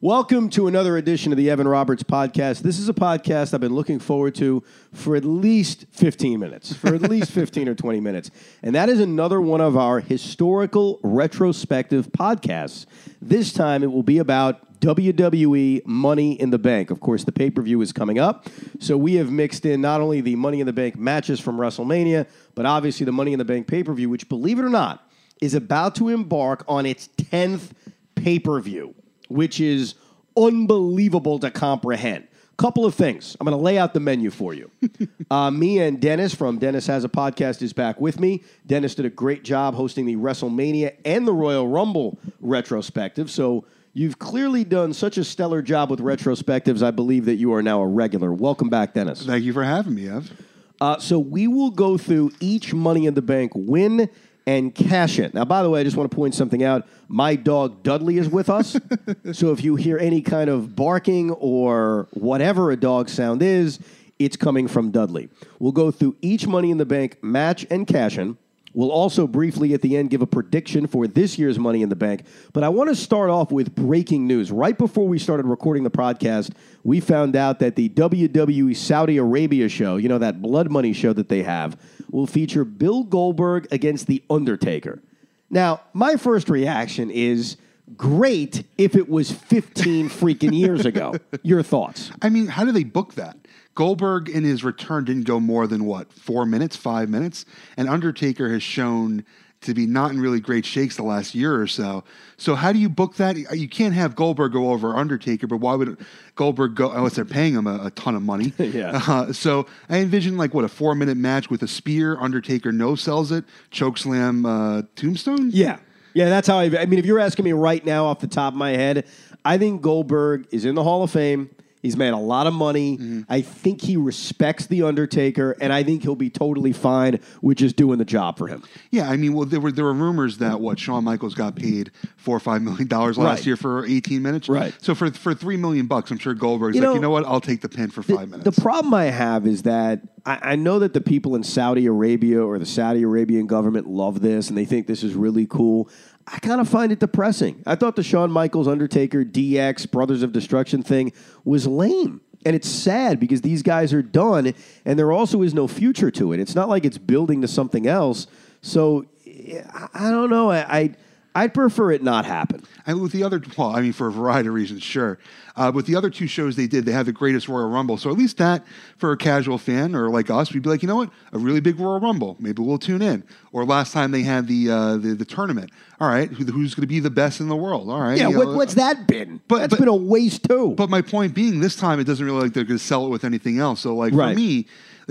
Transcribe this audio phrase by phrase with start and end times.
[0.00, 2.60] Welcome to another edition of the Evan Roberts podcast.
[2.60, 4.62] This is a podcast I've been looking forward to
[4.92, 8.30] for at least 15 minutes, for at least 15 or 20 minutes.
[8.62, 12.86] And that is another one of our historical retrospective podcasts.
[13.20, 16.92] This time it will be about WWE Money in the Bank.
[16.92, 18.46] Of course, the pay per view is coming up.
[18.78, 22.28] So we have mixed in not only the Money in the Bank matches from WrestleMania,
[22.54, 25.10] but obviously the Money in the Bank pay per view, which, believe it or not,
[25.40, 27.70] is about to embark on its 10th
[28.14, 28.94] pay per view
[29.28, 29.94] which is
[30.36, 32.28] unbelievable to comprehend.
[32.56, 33.36] Couple of things.
[33.38, 34.68] I'm going to lay out the menu for you.
[35.30, 38.42] uh, me and Dennis from Dennis Has a Podcast is back with me.
[38.66, 43.30] Dennis did a great job hosting the WrestleMania and the Royal Rumble retrospective.
[43.30, 46.82] So you've clearly done such a stellar job with retrospectives.
[46.82, 48.32] I believe that you are now a regular.
[48.32, 49.24] Welcome back, Dennis.
[49.24, 50.32] Thank you for having me, Ev.
[50.80, 54.08] Uh, so we will go through each Money in the Bank win
[54.48, 55.34] and cash it.
[55.34, 56.88] Now, by the way, I just want to point something out.
[57.06, 58.78] My dog Dudley is with us.
[59.32, 63.78] so if you hear any kind of barking or whatever a dog sound is,
[64.18, 65.28] it's coming from Dudley.
[65.58, 68.38] We'll go through each Money in the Bank match and cash in.
[68.74, 71.96] We'll also briefly at the end give a prediction for this year's Money in the
[71.96, 72.24] Bank.
[72.52, 74.50] But I want to start off with breaking news.
[74.50, 76.52] Right before we started recording the podcast,
[76.84, 81.12] we found out that the WWE Saudi Arabia show, you know, that blood money show
[81.12, 81.80] that they have,
[82.10, 85.02] will feature Bill Goldberg against The Undertaker.
[85.50, 87.56] Now, my first reaction is
[87.96, 91.14] great if it was 15 freaking years ago.
[91.42, 92.10] Your thoughts?
[92.20, 93.36] I mean, how do they book that?
[93.78, 97.44] Goldberg in his return didn't go more than what, four minutes, five minutes?
[97.76, 99.24] And Undertaker has shown
[99.60, 102.02] to be not in really great shakes the last year or so.
[102.38, 103.36] So how do you book that?
[103.36, 105.96] You can't have Goldberg go over Undertaker, but why would
[106.34, 108.52] Goldberg go unless they're paying him a, a ton of money?
[108.58, 109.00] yeah.
[109.06, 112.18] Uh, so I envision like what a four minute match with a spear.
[112.18, 115.50] Undertaker no sells it, chokeslam, uh, tombstone.
[115.52, 115.78] Yeah,
[116.14, 116.28] yeah.
[116.28, 116.64] That's how I.
[116.64, 119.06] I mean, if you're asking me right now off the top of my head,
[119.44, 121.50] I think Goldberg is in the Hall of Fame.
[121.82, 122.96] He's made a lot of money.
[122.98, 123.20] Mm-hmm.
[123.28, 127.76] I think he respects the Undertaker, and I think he'll be totally fine with just
[127.76, 128.62] doing the job for him.
[128.90, 131.90] Yeah, I mean, well, there were there were rumors that what Shawn Michaels got paid
[132.16, 133.46] four or five million dollars last Right.
[133.46, 134.48] year for eighteen minutes.
[134.48, 134.74] Right.
[134.80, 137.24] So for for three million bucks, I'm sure Goldberg's You like, know, you know what?
[137.26, 138.56] I'll take the pin for five The minutes.
[138.56, 142.42] The problem I have is that I, I know that the people in Saudi Arabia
[142.44, 145.88] or the Saudi Arabian government love this and they think this is really cool.
[146.32, 147.62] I kind of find it depressing.
[147.66, 151.12] I thought the Shawn Michaels Undertaker DX Brothers of Destruction thing
[151.44, 152.20] was lame.
[152.46, 156.32] And it's sad because these guys are done and there also is no future to
[156.32, 156.40] it.
[156.40, 158.26] It's not like it's building to something else.
[158.62, 160.50] So eh, I, I don't know.
[160.50, 160.94] I, I
[161.38, 162.62] I'd prefer it not happen.
[162.86, 165.18] And with the other, well, I mean, for a variety of reasons, sure.
[165.56, 167.96] Uh, with the other two shows they did, they had the greatest Royal Rumble.
[167.96, 168.64] So at least that,
[168.96, 171.60] for a casual fan or like us, we'd be like, you know what, a really
[171.60, 172.36] big Royal Rumble.
[172.38, 173.24] Maybe we'll tune in.
[173.52, 175.70] Or last time they had the uh, the, the tournament.
[176.00, 177.90] All right, who, who's going to be the best in the world?
[177.90, 179.40] All right, Yeah, what, know, what's that been?
[179.48, 180.74] but- That's but- been a waste too.
[180.76, 183.10] But my point being, this time it doesn't really like they're going to sell it
[183.10, 183.80] with anything else.
[183.80, 184.32] So like Right.
[184.34, 184.66] for me,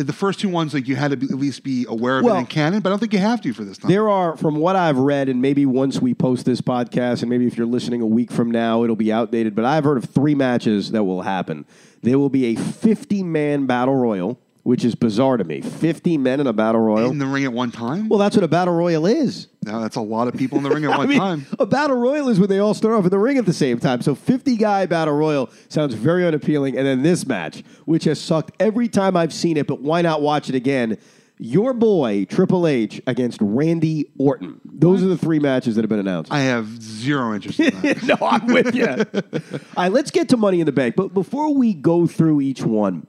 [0.06, 2.36] the first two ones like you had to be, at least be aware of Well-
[2.36, 3.90] it in canon, but I don't think you have to for this time.
[3.90, 7.48] There are, from what I've read, and maybe once we post this podcast, and maybe
[7.48, 10.36] if you're listening a week from now, it'll be outdated, but I've heard of three
[10.36, 11.66] matches that will happen.
[12.04, 15.62] There will be a 50 man battle royal, which is bizarre to me.
[15.62, 17.10] 50 men in a battle royal.
[17.10, 18.10] in the ring at one time.
[18.10, 19.48] well, that's what a battle royal is.
[19.64, 21.46] now that's a lot of people in the ring at one mean, time.
[21.58, 23.80] a battle royal is when they all start off in the ring at the same
[23.80, 24.02] time.
[24.02, 26.78] So 50 guy battle royal sounds very unappealing.
[26.78, 30.22] And then this match, which has sucked every time I've seen it, but why not
[30.22, 30.98] watch it again?
[31.38, 34.60] Your boy Triple H against Randy Orton.
[34.66, 36.30] Those are the three matches that have been announced.
[36.30, 38.04] I have zero interest in that.
[38.04, 38.86] no, I'm with you.
[39.78, 40.98] All right, let's get to Money in the Bank.
[40.98, 43.08] But before we go through each one,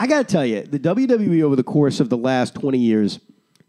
[0.00, 3.20] I got to tell you, the WWE over the course of the last 20 years,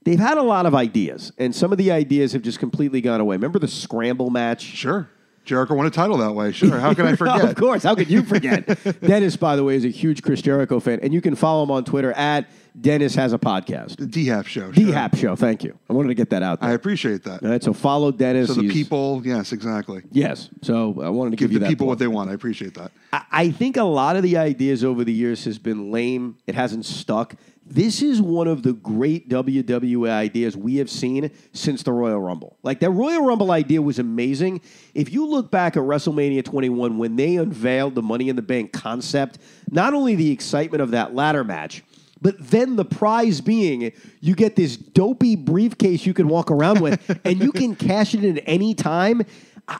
[0.05, 3.19] they've had a lot of ideas, and some of the ideas have just completely gone
[3.19, 3.35] away.
[3.35, 4.61] Remember the scramble match?
[4.63, 5.09] sure.
[5.43, 6.51] Jericho won a title that way.
[6.51, 6.79] Sure.
[6.79, 7.43] How can I forget?
[7.43, 7.83] of course.
[7.83, 8.65] How could you forget?
[9.01, 11.71] Dennis, by the way, is a huge Chris Jericho fan, and you can follow him
[11.71, 12.47] on Twitter at
[12.79, 13.97] Dennis has a podcast.
[13.97, 14.71] The DHAP show.
[14.71, 14.93] Sure.
[14.93, 15.35] Hap Show.
[15.35, 15.77] Thank you.
[15.89, 17.43] I wanted to get that out I appreciate that.
[17.43, 18.47] All right, so follow Dennis.
[18.47, 20.01] So the He's- people, yes, exactly.
[20.11, 20.49] Yes.
[20.61, 21.69] So I wanted to give, Give you the that.
[21.69, 22.29] people what they want.
[22.29, 22.91] I appreciate that.
[23.11, 26.37] I- I think a lot of the ideas over the years has been lame.
[26.47, 27.35] It hasn't stuck.
[27.65, 32.57] This is one of the great WWE ideas we have seen since the Royal Rumble.
[32.63, 34.61] Like that Royal Rumble idea was amazing.
[34.93, 38.73] If you look back at WrestleMania 21 when they unveiled the Money in the Bank
[38.73, 39.37] concept,
[39.69, 41.83] not only the excitement of that ladder match,
[42.21, 47.19] but then the prize being you get this dopey briefcase you can walk around with
[47.25, 49.23] and you can cash it in at any time.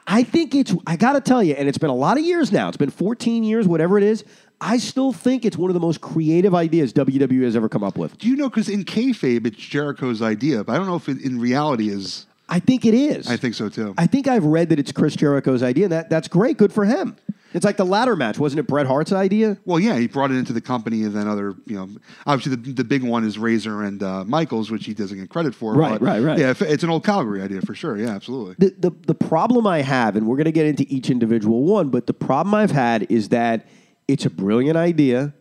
[0.08, 2.52] I- think it's, I got to tell you, and it's been a lot of years
[2.52, 4.24] now, it's been 14 years, whatever it is.
[4.62, 7.98] I still think it's one of the most creative ideas WWE has ever come up
[7.98, 8.18] with.
[8.20, 8.48] Do you know?
[8.48, 12.28] Because in kayfabe, it's Jericho's idea, but I don't know if it in reality is.
[12.48, 13.28] I think it is.
[13.28, 13.96] I think so too.
[13.98, 16.58] I think I've read that it's Chris Jericho's idea, and that, that's great.
[16.58, 17.16] Good for him.
[17.54, 18.40] It's like the ladder match.
[18.40, 19.58] Wasn't it Bret Hart's idea?
[19.66, 21.90] Well, yeah, he brought it into the company, and then other, you know,
[22.26, 25.54] obviously the, the big one is Razor and uh, Michaels, which he doesn't get credit
[25.54, 25.74] for.
[25.74, 26.40] Right, but right, right.
[26.40, 27.98] Yeah, it's an old Calgary idea for sure.
[27.98, 28.56] Yeah, absolutely.
[28.58, 31.90] the, the, the problem I have, and we're going to get into each individual one,
[31.90, 33.68] but the problem I've had is that
[34.08, 35.34] it's a brilliant idea.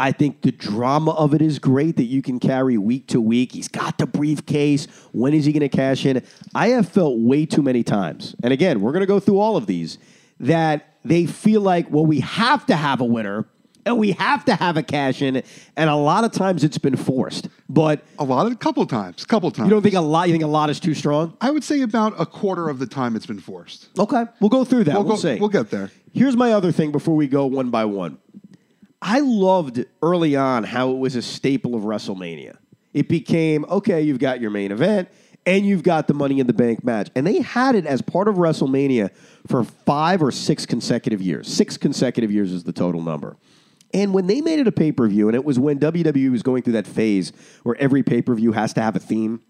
[0.00, 3.50] I think the drama of it is great that you can carry week to week.
[3.50, 4.86] He's got the briefcase.
[5.10, 6.22] When is he going to cash in?
[6.54, 9.56] I have felt way too many times, and again, we're going to go through all
[9.56, 9.98] of these,
[10.38, 13.46] that they feel like, well, we have to have a winner
[13.86, 15.42] and we have to have a cash in,
[15.76, 17.48] and a lot of times it's been forced.
[17.70, 19.68] But A lot of, a couple times, couple times.
[19.68, 20.28] you don't think a lot?
[20.28, 21.34] You think a lot is too strong?
[21.40, 23.88] I would say about a quarter of the time it's been forced.
[23.98, 24.94] Okay, we'll go through that.
[24.94, 25.38] We'll We'll, go- see.
[25.40, 25.90] we'll get there.
[26.12, 28.18] Here's my other thing before we go one by one.
[29.00, 32.56] I loved early on how it was a staple of WrestleMania.
[32.92, 35.08] It became okay, you've got your main event
[35.48, 37.08] and you've got the Money in the Bank match.
[37.14, 39.10] And they had it as part of WrestleMania
[39.46, 41.48] for five or six consecutive years.
[41.48, 43.38] Six consecutive years is the total number.
[43.94, 46.42] And when they made it a pay per view, and it was when WWE was
[46.42, 49.40] going through that phase where every pay per view has to have a theme,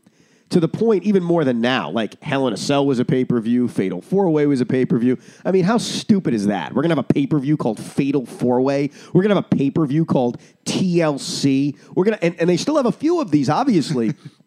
[0.51, 1.91] to the point even more than now.
[1.91, 4.67] Like Hell in a Cell was a pay per view, Fatal Four Way was a
[4.67, 5.19] pay per view.
[5.45, 6.75] I mean, how stupid is that?
[6.75, 8.91] We're gonna have a pay per view called Fatal Four Way.
[9.13, 11.77] We're gonna have a pay per view called TLC.
[11.97, 14.15] We're gonna, and, and they still have a few of these, obviously,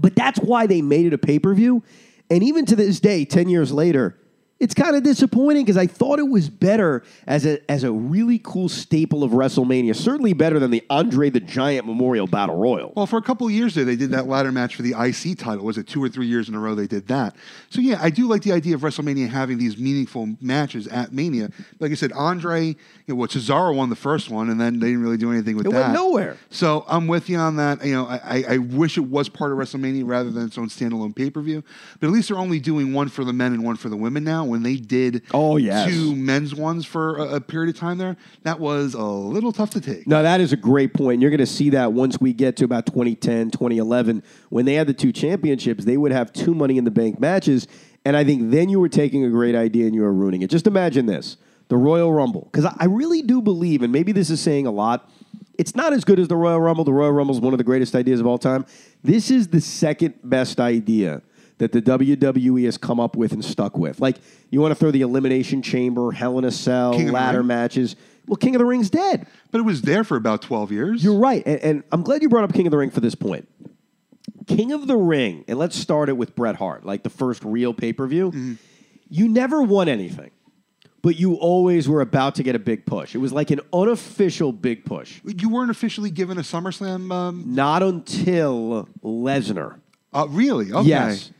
[0.00, 1.82] but that's why they made it a pay per view.
[2.28, 4.16] And even to this day, ten years later.
[4.60, 8.38] It's kind of disappointing because I thought it was better as a as a really
[8.44, 9.96] cool staple of WrestleMania.
[9.96, 12.92] Certainly better than the Andre the Giant Memorial Battle Royal.
[12.94, 15.38] Well, for a couple of years there, they did that ladder match for the IC
[15.38, 15.64] title.
[15.64, 17.36] Was it two or three years in a row they did that?
[17.70, 21.48] So yeah, I do like the idea of WrestleMania having these meaningful matches at Mania.
[21.78, 22.76] Like I said, Andre, you
[23.08, 25.66] know, what Cesaro won the first one, and then they didn't really do anything with
[25.68, 25.80] It that.
[25.80, 26.36] went nowhere.
[26.50, 27.82] So I'm with you on that.
[27.82, 30.68] You know, I, I- I wish it was part of WrestleMania rather than its own
[30.68, 31.64] standalone pay per view.
[31.98, 34.22] But at least they're only doing one for the men and one for the women
[34.24, 34.49] now.
[34.50, 35.88] When they did Oh, yes.
[35.88, 39.70] two men's ones for a, a period of time there, that was a little tough
[39.70, 40.06] to take.
[40.06, 41.22] No, that is a great point.
[41.22, 44.22] You're going to see that once we get to about 2010, 2011.
[44.50, 47.66] When they had the two championships, they would have two Money in the Bank matches.
[48.04, 50.50] And I think then you were taking a great idea and you were ruining it.
[50.50, 51.36] Just imagine this
[51.68, 52.48] the Royal Rumble.
[52.50, 55.08] Because I I really do believe, and maybe this is saying a lot,
[55.58, 56.84] it's not as good as the Royal Rumble.
[56.84, 58.64] The Royal Rumble is one of the greatest ideas of all time.
[59.04, 61.22] This is the second best idea
[61.60, 64.00] that the WWE has come up with and stuck with.
[64.00, 64.16] Like,
[64.48, 67.96] you want to throw the Elimination Chamber, Hell in a Cell, King ladder matches.
[68.26, 69.26] Well, King of the Ring's dead.
[69.50, 71.04] But it was there for about 12 years.
[71.04, 71.42] You're right.
[71.46, 73.46] And, and I'm glad you brought up King of the Ring for this point.
[74.46, 77.74] King of the Ring, and let's start it with Bret Hart, like the first real
[77.74, 78.30] pay per view.
[78.30, 78.54] Mm-hmm.
[79.10, 80.30] You never won anything,
[81.02, 83.14] but you always were about to get a big push.
[83.14, 85.20] It was like an unofficial big push.
[85.24, 87.12] You weren't officially given a SummerSlam.
[87.12, 89.78] Um, Not until Lesnar.
[90.14, 90.72] uh, really?
[90.72, 90.88] Okay.
[90.88, 91.32] Yes.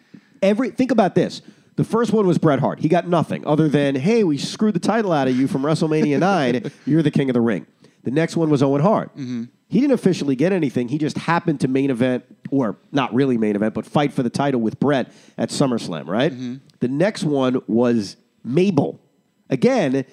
[0.43, 1.43] Every think about this.
[1.77, 2.81] The first one was Bret Hart.
[2.81, 6.19] He got nothing other than, "Hey, we screwed the title out of you from WrestleMania
[6.21, 6.71] 9.
[6.87, 7.67] You're the king of the ring."
[8.03, 9.11] The next one was Owen Hart.
[9.17, 9.45] Mm-hmm.
[9.69, 10.89] He didn't officially get anything.
[10.89, 14.31] He just happened to main event or not really main event, but fight for the
[14.31, 16.33] title with Bret at SummerSlam, right?
[16.33, 16.57] Mm-hmm.
[16.81, 19.01] The next one was Mabel.
[19.49, 20.05] Again,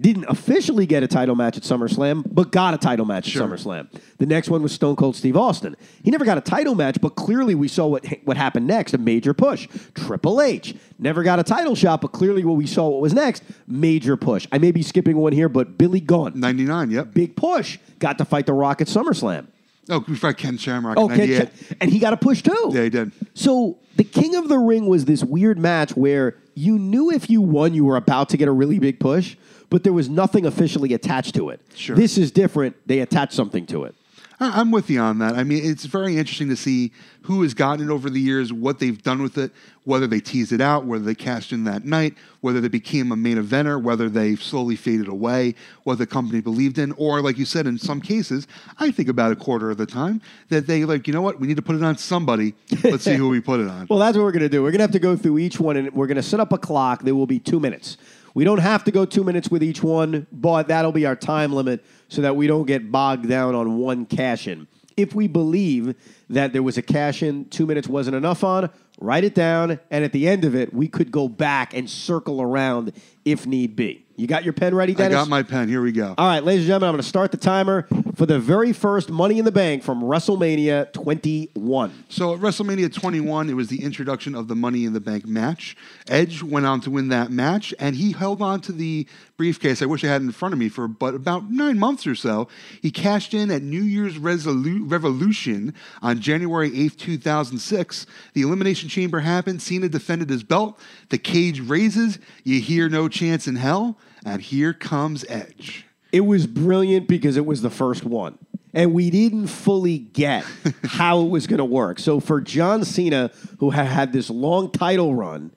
[0.00, 3.42] didn't officially get a title match at SummerSlam, but got a title match Sure.
[3.42, 3.88] at SummerSlam.
[4.18, 5.76] The next one was Stone Cold Steve Austin.
[6.02, 8.98] He never got a title match, but clearly we saw what what happened next, a
[8.98, 9.68] major push.
[9.94, 13.42] Triple H never got a title shot, but clearly what we saw what was next,
[13.66, 14.46] major push.
[14.52, 17.12] I may be skipping one here, but Billy Gunn, 99, yep.
[17.14, 19.46] big push, got to fight The Rock at SummerSlam.
[19.88, 21.48] Oh, we fight Ken Shamrock Oh, in Ken 98.
[21.80, 22.70] And he got a push too.
[22.72, 23.10] Yeah, he did.
[23.34, 27.40] So the King of the Ring was this weird match where you knew if you
[27.40, 29.36] won, you were about to get a really big push,
[29.70, 31.60] but there was nothing officially attached to it.
[31.74, 31.96] Sure.
[31.96, 32.76] This is different.
[32.86, 33.94] They attach something to it.
[34.42, 35.34] I'm with you on that.
[35.34, 38.78] I mean, it's very interesting to see who has gotten it over the years, what
[38.78, 39.52] they've done with it,
[39.84, 43.16] whether they teased it out, whether they cashed in that night, whether they became a
[43.16, 47.44] main eventer, whether they slowly faded away, what the company believed in, or like you
[47.44, 48.46] said, in some cases,
[48.78, 51.46] I think about a quarter of the time that they like, you know what, we
[51.46, 52.54] need to put it on somebody.
[52.82, 53.80] Let's see who we put it on.
[53.90, 54.62] Well, that's what we're going to do.
[54.62, 56.52] We're going to have to go through each one, and we're going to set up
[56.52, 57.02] a clock.
[57.02, 57.96] There will be two minutes.
[58.34, 61.52] We don't have to go two minutes with each one, but that'll be our time
[61.52, 64.68] limit so that we don't get bogged down on one cash in.
[64.96, 65.94] If we believe
[66.28, 68.70] that there was a cash in two minutes wasn't enough on,
[69.00, 72.42] write it down, and at the end of it, we could go back and circle
[72.42, 72.92] around
[73.24, 74.04] if need be.
[74.20, 75.16] You got your pen ready, Dennis?
[75.16, 75.70] I got my pen.
[75.70, 76.14] Here we go.
[76.18, 79.08] All right, ladies and gentlemen, I'm going to start the timer for the very first
[79.08, 82.04] Money in the Bank from WrestleMania 21.
[82.10, 85.74] So at WrestleMania 21, it was the introduction of the Money in the Bank match.
[86.06, 89.06] Edge went on to win that match, and he held on to the
[89.38, 89.80] briefcase.
[89.80, 92.14] I wish I had it in front of me for but about nine months or
[92.14, 92.46] so.
[92.82, 95.72] He cashed in at New Year's Resolu- Revolution
[96.02, 98.04] on January 8th, 2006.
[98.34, 99.62] The Elimination Chamber happened.
[99.62, 100.78] Cena defended his belt.
[101.08, 102.18] The cage raises.
[102.44, 105.86] You hear no chance in hell, and here comes Edge.
[106.12, 108.38] It was brilliant because it was the first one.
[108.72, 110.44] And we didn't fully get
[110.84, 111.98] how it was going to work.
[111.98, 115.52] So for John Cena, who had had this long title run,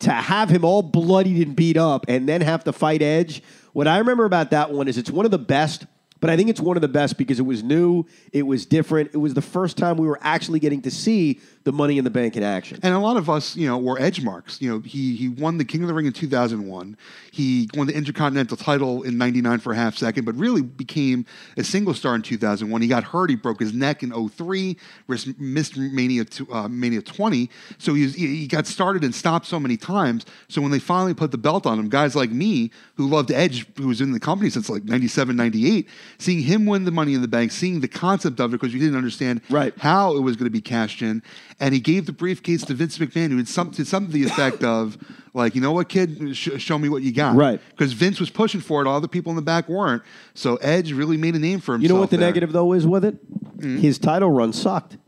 [0.00, 3.42] to have him all bloodied and beat up and then have to fight Edge,
[3.72, 5.86] what I remember about that one is it's one of the best,
[6.20, 9.10] but I think it's one of the best because it was new, it was different.
[9.14, 12.10] It was the first time we were actually getting to see the Money in the
[12.10, 12.78] Bank in action.
[12.84, 14.62] And a lot of us, you know, were edge marks.
[14.62, 16.96] You know, he he won the King of the Ring in 2001.
[17.32, 21.64] He won the Intercontinental title in 99 for a half second, but really became a
[21.64, 22.80] single star in 2001.
[22.80, 23.30] He got hurt.
[23.30, 24.76] He broke his neck in 03,
[25.08, 27.50] ris- missed Mania, to, uh, Mania 20.
[27.78, 30.24] So he, was, he he got started and stopped so many times.
[30.48, 33.66] So when they finally put the belt on him, guys like me who loved Edge,
[33.76, 37.22] who was in the company since like 97, 98, seeing him win the Money in
[37.22, 39.76] the Bank, seeing the concept of it because we didn't understand Right.
[39.78, 41.24] how it was going to be cashed in.
[41.58, 44.30] And he gave the briefcase to Vince McMahon, who had some, to something to the
[44.30, 44.98] effect of,
[45.32, 47.34] like, you know what, kid, Sh- show me what you got.
[47.34, 47.58] Right.
[47.70, 50.02] Because Vince was pushing for it, all the people in the back weren't.
[50.34, 51.82] So Edge really made a name for himself.
[51.82, 52.28] You know what the there.
[52.28, 53.14] negative though is with it?
[53.60, 53.78] Hmm?
[53.78, 54.98] His title run sucked.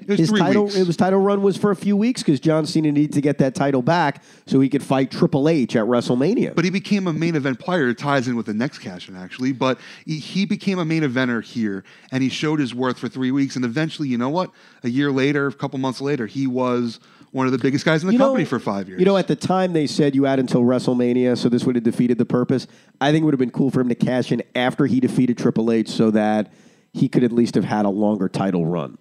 [0.00, 0.76] It was His three title, weeks.
[0.76, 3.38] it was title run was for a few weeks because John Cena needed to get
[3.38, 6.54] that title back so he could fight Triple H at WrestleMania.
[6.54, 7.88] But he became a main event player.
[7.88, 9.52] It ties in with the next cash in, actually.
[9.52, 13.30] But he, he became a main eventer here, and he showed his worth for three
[13.30, 13.56] weeks.
[13.56, 14.50] And eventually, you know what?
[14.82, 16.98] A year later, a couple months later, he was
[17.30, 18.98] one of the biggest guys in the You know- company for five years.
[19.00, 21.84] You know, at the time they said you had until WrestleMania, so this would have
[21.84, 22.66] defeated the purpose.
[23.00, 25.38] I think it would have been cool for him to cash in after he defeated
[25.38, 26.52] Triple H so that
[26.92, 28.98] he could at least have had a longer title run.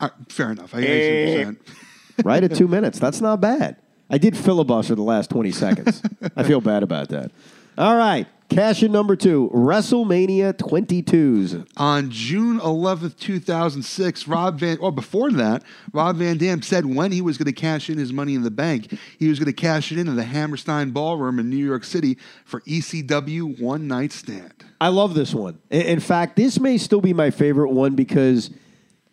[0.00, 0.74] Uh, fair enough.
[0.74, 1.56] I, I see what you're saying.
[2.24, 2.98] Right at two minutes.
[2.98, 3.76] That's not bad.
[4.10, 6.02] I did filibuster the last 20 seconds.
[6.34, 7.30] I feel bad about that.
[7.76, 8.26] All right.
[8.48, 11.64] Cash in number two WrestleMania 22s.
[11.76, 17.20] On June 11th, 2006, Rob Van, or before that, Rob Van Dam said when he
[17.20, 19.92] was going to cash in his money in the bank, he was going to cash
[19.92, 24.64] it in in the Hammerstein Ballroom in New York City for ECW One Night Stand.
[24.80, 25.58] I love this one.
[25.70, 28.50] In- In fact, this may still be my favorite one because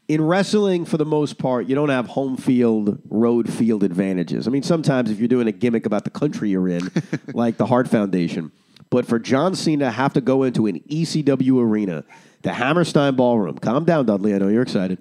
[0.07, 4.47] in wrestling, for the most part, you don't have home field, road field advantages.
[4.47, 6.91] I mean, sometimes if you're doing a gimmick about the country you're in,
[7.33, 8.51] like the Hart Foundation,
[8.89, 12.03] but for John Cena to have to go into an ECW arena,
[12.43, 14.99] the Hammerstein Ballroom, calm down, Dudley, I know you're excited,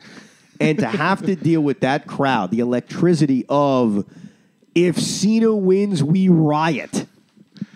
[0.59, 4.07] and to have to deal with that crowd, the electricity of
[4.75, 7.07] if Cena wins, we riot.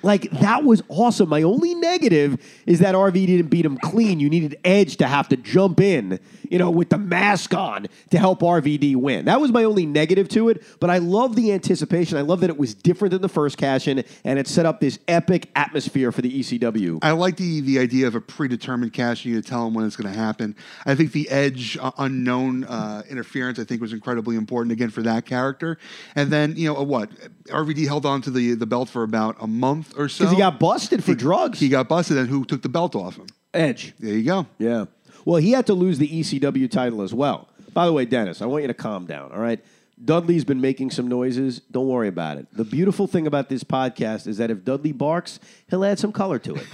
[0.02, 1.28] Like that was awesome.
[1.28, 4.20] My only negative is that RV didn't beat him clean.
[4.20, 8.18] You needed Edge to have to jump in, you know, with the mask on to
[8.18, 9.24] help RVD win.
[9.26, 10.62] That was my only negative to it.
[10.80, 12.18] But I love the anticipation.
[12.18, 14.80] I love that it was different than the first cash in, and it set up
[14.80, 16.98] this epic atmosphere for the ECW.
[17.02, 19.24] I like the the idea of a predetermined cash.
[19.24, 20.56] You to tell them when it's going to happen.
[20.86, 23.58] I think the edge uh, unknown uh, interference.
[23.58, 25.78] I think was incredibly important again for that character.
[26.14, 27.10] And then you know uh, what
[27.46, 30.38] RVD held on to the the belt for about a month or so Because he
[30.38, 31.60] got busted for He- drugs.
[31.60, 33.26] He got busted, and who took the belt off him?
[33.54, 33.94] Edge.
[33.98, 34.46] There you go.
[34.58, 34.84] Yeah.
[35.24, 37.48] Well, he had to lose the ECW title as well.
[37.72, 39.62] By the way, Dennis, I want you to calm down, all right?
[40.04, 41.60] Dudley's been making some noises.
[41.70, 42.46] Don't worry about it.
[42.52, 46.38] The beautiful thing about this podcast is that if Dudley barks, he'll add some color
[46.38, 46.66] to it.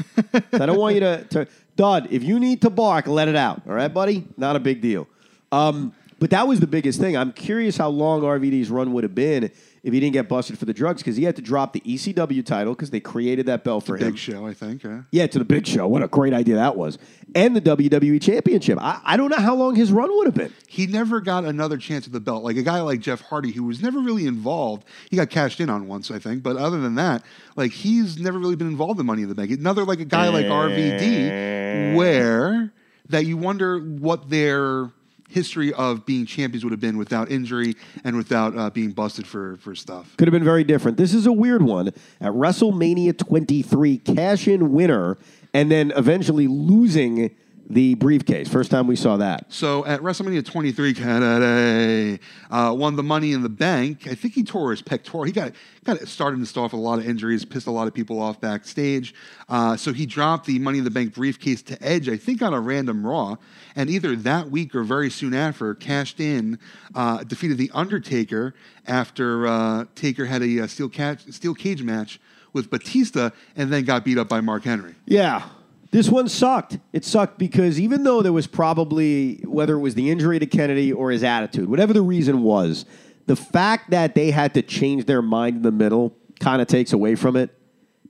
[0.53, 1.49] so I don't want you to, to.
[1.77, 4.27] Dud, if you need to bark, let it out, all right, buddy?
[4.37, 5.09] Not a big deal.
[5.51, 7.17] Um, but that was the biggest thing.
[7.17, 9.51] I'm curious how long RVD's run would have been
[9.85, 12.45] if he didn't get busted for the drugs because he had to drop the ECW
[12.45, 14.13] title because they created that belt for him.
[14.13, 14.83] Big show, I think.
[14.83, 15.03] Yeah.
[15.11, 15.87] Yeah, to the big show.
[15.87, 16.97] What a great idea that was.
[17.35, 18.79] And the WWE Championship.
[18.81, 20.55] I, I don't know how long his run would have been.
[20.67, 22.43] He never got another chance at the belt.
[22.43, 24.87] Like a guy like Jeff Hardy, who was never really involved.
[25.11, 26.43] He got cashed in on once, I think.
[26.43, 27.23] But other than that,
[27.55, 29.51] like he's never really been involved in Money in the Bank.
[29.51, 32.73] Another like a guy like RVD, where
[33.11, 34.91] that you wonder what their
[35.35, 37.75] history of being champions would have been without injury
[38.05, 40.17] and without uh, being busted for for stuff.
[40.17, 40.97] Could have been very different.
[40.97, 41.89] This is a weird one.
[42.21, 45.19] At WrestleMania 23, cash in winner,
[45.53, 47.35] and then eventually losing
[47.69, 48.49] the briefcase.
[48.49, 49.47] First time we saw that.
[49.53, 54.07] So at WrestleMania 23, Kennedy uh, won the Money in the Bank.
[54.07, 55.25] I think he tore his pectoral.
[55.25, 55.53] He got
[55.85, 58.21] got started to start off with a lot of injuries, pissed a lot of people
[58.21, 59.15] off backstage.
[59.49, 62.53] Uh, so he dropped the Money in the Bank briefcase to Edge, I think, on
[62.55, 63.37] a random Raw,
[63.77, 66.59] and either that week or very soon after, cashed in,
[66.95, 68.55] uh, defeated the Undertaker
[68.87, 72.21] after uh, Taker had a, uh, steel, catch, steel cage match
[72.53, 74.95] with Batista, and then got beat up by Mark Henry.
[75.07, 75.49] Yeah.
[75.95, 76.81] This one sucked.
[76.93, 80.93] It sucked because even though there was probably, whether it was the injury to Kennedy
[80.93, 82.85] or his attitude, whatever the reason was,
[83.27, 86.93] the fact that they had to change their mind in the middle kind of takes
[86.93, 87.57] away from it.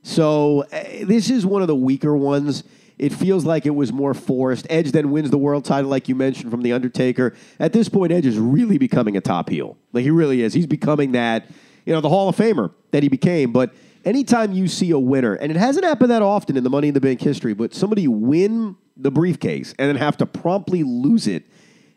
[0.01, 2.63] So uh, this is one of the weaker ones.
[2.97, 4.65] It feels like it was more forced.
[4.67, 7.35] Edge then wins the world title, like you mentioned, from The Undertaker.
[7.59, 9.77] At this point, Edge is really becoming a top heel.
[9.93, 10.55] Like he really is.
[10.55, 11.51] He's becoming that,
[11.85, 13.51] you know, the Hall of Famer that he became.
[13.51, 16.87] But anytime you see a winner, and it hasn't happened that often in the Money
[16.89, 21.27] in the Bank history, but somebody win the briefcase and then have to promptly lose
[21.27, 21.43] it,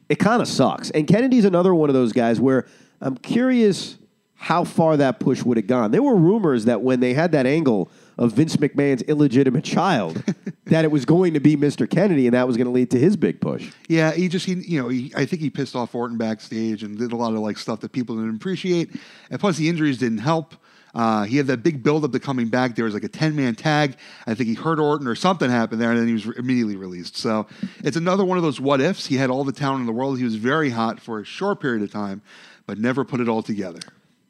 [0.08, 0.90] it kind of sucks.
[0.90, 2.66] And Kennedy's another one of those guys where
[3.00, 3.98] I'm curious
[4.40, 5.90] how far that push would have gone.
[5.90, 10.22] There were rumors that when they had that angle of Vince McMahon's illegitimate child,
[10.66, 11.90] that it was going to be Mr.
[11.90, 13.72] Kennedy, and that was going to lead to his big push.
[13.88, 16.96] Yeah, he just he you know he, I think he pissed off Orton backstage and
[16.96, 18.90] did a lot of like stuff that people didn't appreciate,
[19.28, 20.54] and plus the injuries didn't help.
[20.94, 22.74] Uh, he had that big buildup to coming back.
[22.74, 23.96] There was like a 10 man tag.
[24.26, 27.16] I think he hurt Orton or something happened there, and then he was immediately released.
[27.16, 27.46] So
[27.84, 29.06] it's another one of those what ifs.
[29.06, 30.18] He had all the talent in the world.
[30.18, 32.22] He was very hot for a short period of time,
[32.66, 33.80] but never put it all together.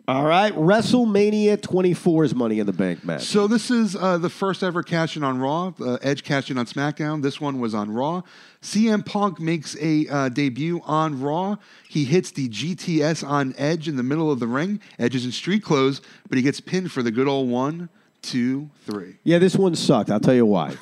[0.08, 3.24] All right, WrestleMania 24's Money in the Bank match.
[3.24, 5.74] So this is uh, the first ever cash in on Raw.
[5.78, 7.20] Uh, Edge cashed in on SmackDown.
[7.20, 8.22] This one was on Raw.
[8.62, 11.56] CM Punk makes a uh, debut on Raw.
[11.90, 14.80] He hits the GTS on Edge in the middle of the ring.
[14.98, 17.90] Edge is in street clothes, but he gets pinned for the good old one,
[18.22, 19.16] two, three.
[19.24, 20.10] Yeah, this one sucked.
[20.10, 20.70] I'll tell you why.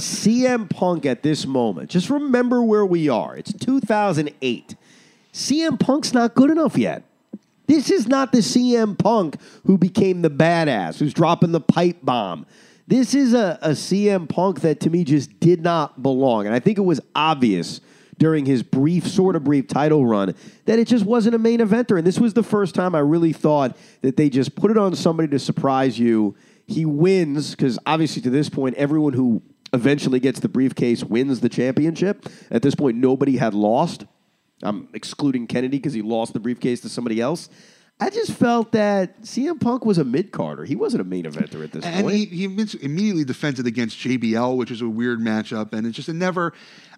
[0.00, 3.36] CM Punk at this moment, just remember where we are.
[3.36, 4.76] It's 2008.
[5.34, 7.02] CM Punk's not good enough yet.
[7.68, 12.46] This is not the CM Punk who became the badass, who's dropping the pipe bomb.
[12.86, 16.46] This is a, a CM Punk that to me just did not belong.
[16.46, 17.82] And I think it was obvious
[18.16, 21.98] during his brief, sort of brief title run that it just wasn't a main eventer.
[21.98, 24.96] And this was the first time I really thought that they just put it on
[24.96, 26.34] somebody to surprise you.
[26.66, 29.42] He wins, because obviously to this point, everyone who
[29.74, 32.26] eventually gets the briefcase wins the championship.
[32.50, 34.06] At this point, nobody had lost.
[34.62, 37.48] I'm excluding Kennedy because he lost the briefcase to somebody else.
[38.00, 40.64] I just felt that CM Punk was a mid carder.
[40.64, 42.14] He wasn't a main eventer at this And point.
[42.16, 46.12] he, he immediately defended against JBL, which was a weird matchup, and it just it
[46.14, 46.52] never.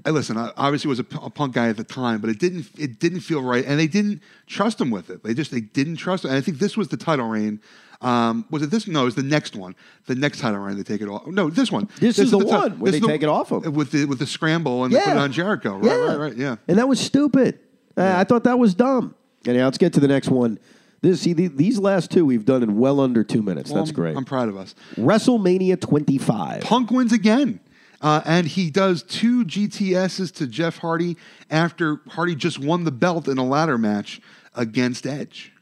[0.05, 0.37] I listen.
[0.37, 3.41] I obviously was a punk guy at the time, but it didn't it didn't feel
[3.43, 5.23] right, and they didn't trust him with it.
[5.23, 6.33] They just they didn't trust him.
[6.33, 7.63] And I think this was the title reign.
[8.01, 8.87] Um, was it this?
[8.89, 9.75] No, it was the next one.
[10.07, 11.27] The next title reign they take it off.
[11.27, 11.89] No, this one.
[11.99, 13.73] This is the ti- one where they is take it off him.
[13.75, 15.77] with the with the scramble and they put it on Jericho.
[15.79, 16.37] Right, right, right.
[16.37, 16.57] Yeah.
[16.67, 17.59] And that was stupid.
[17.97, 19.15] Uh, I thought that was dumb.
[19.47, 20.59] Anyhow, let's get to the next one.
[21.03, 23.71] This, see, the, these last two we've done in well under two minutes.
[23.71, 24.17] Well, That's I'm- great.
[24.17, 24.75] I'm proud of us.
[24.97, 26.63] WrestleMania 25.
[26.63, 27.61] Punk wins again.
[28.03, 31.19] Uh, and he does two GTSs to Jeff Hardy
[31.51, 34.23] after Hardy just won the belt in a ladder match
[34.55, 35.53] against Edge.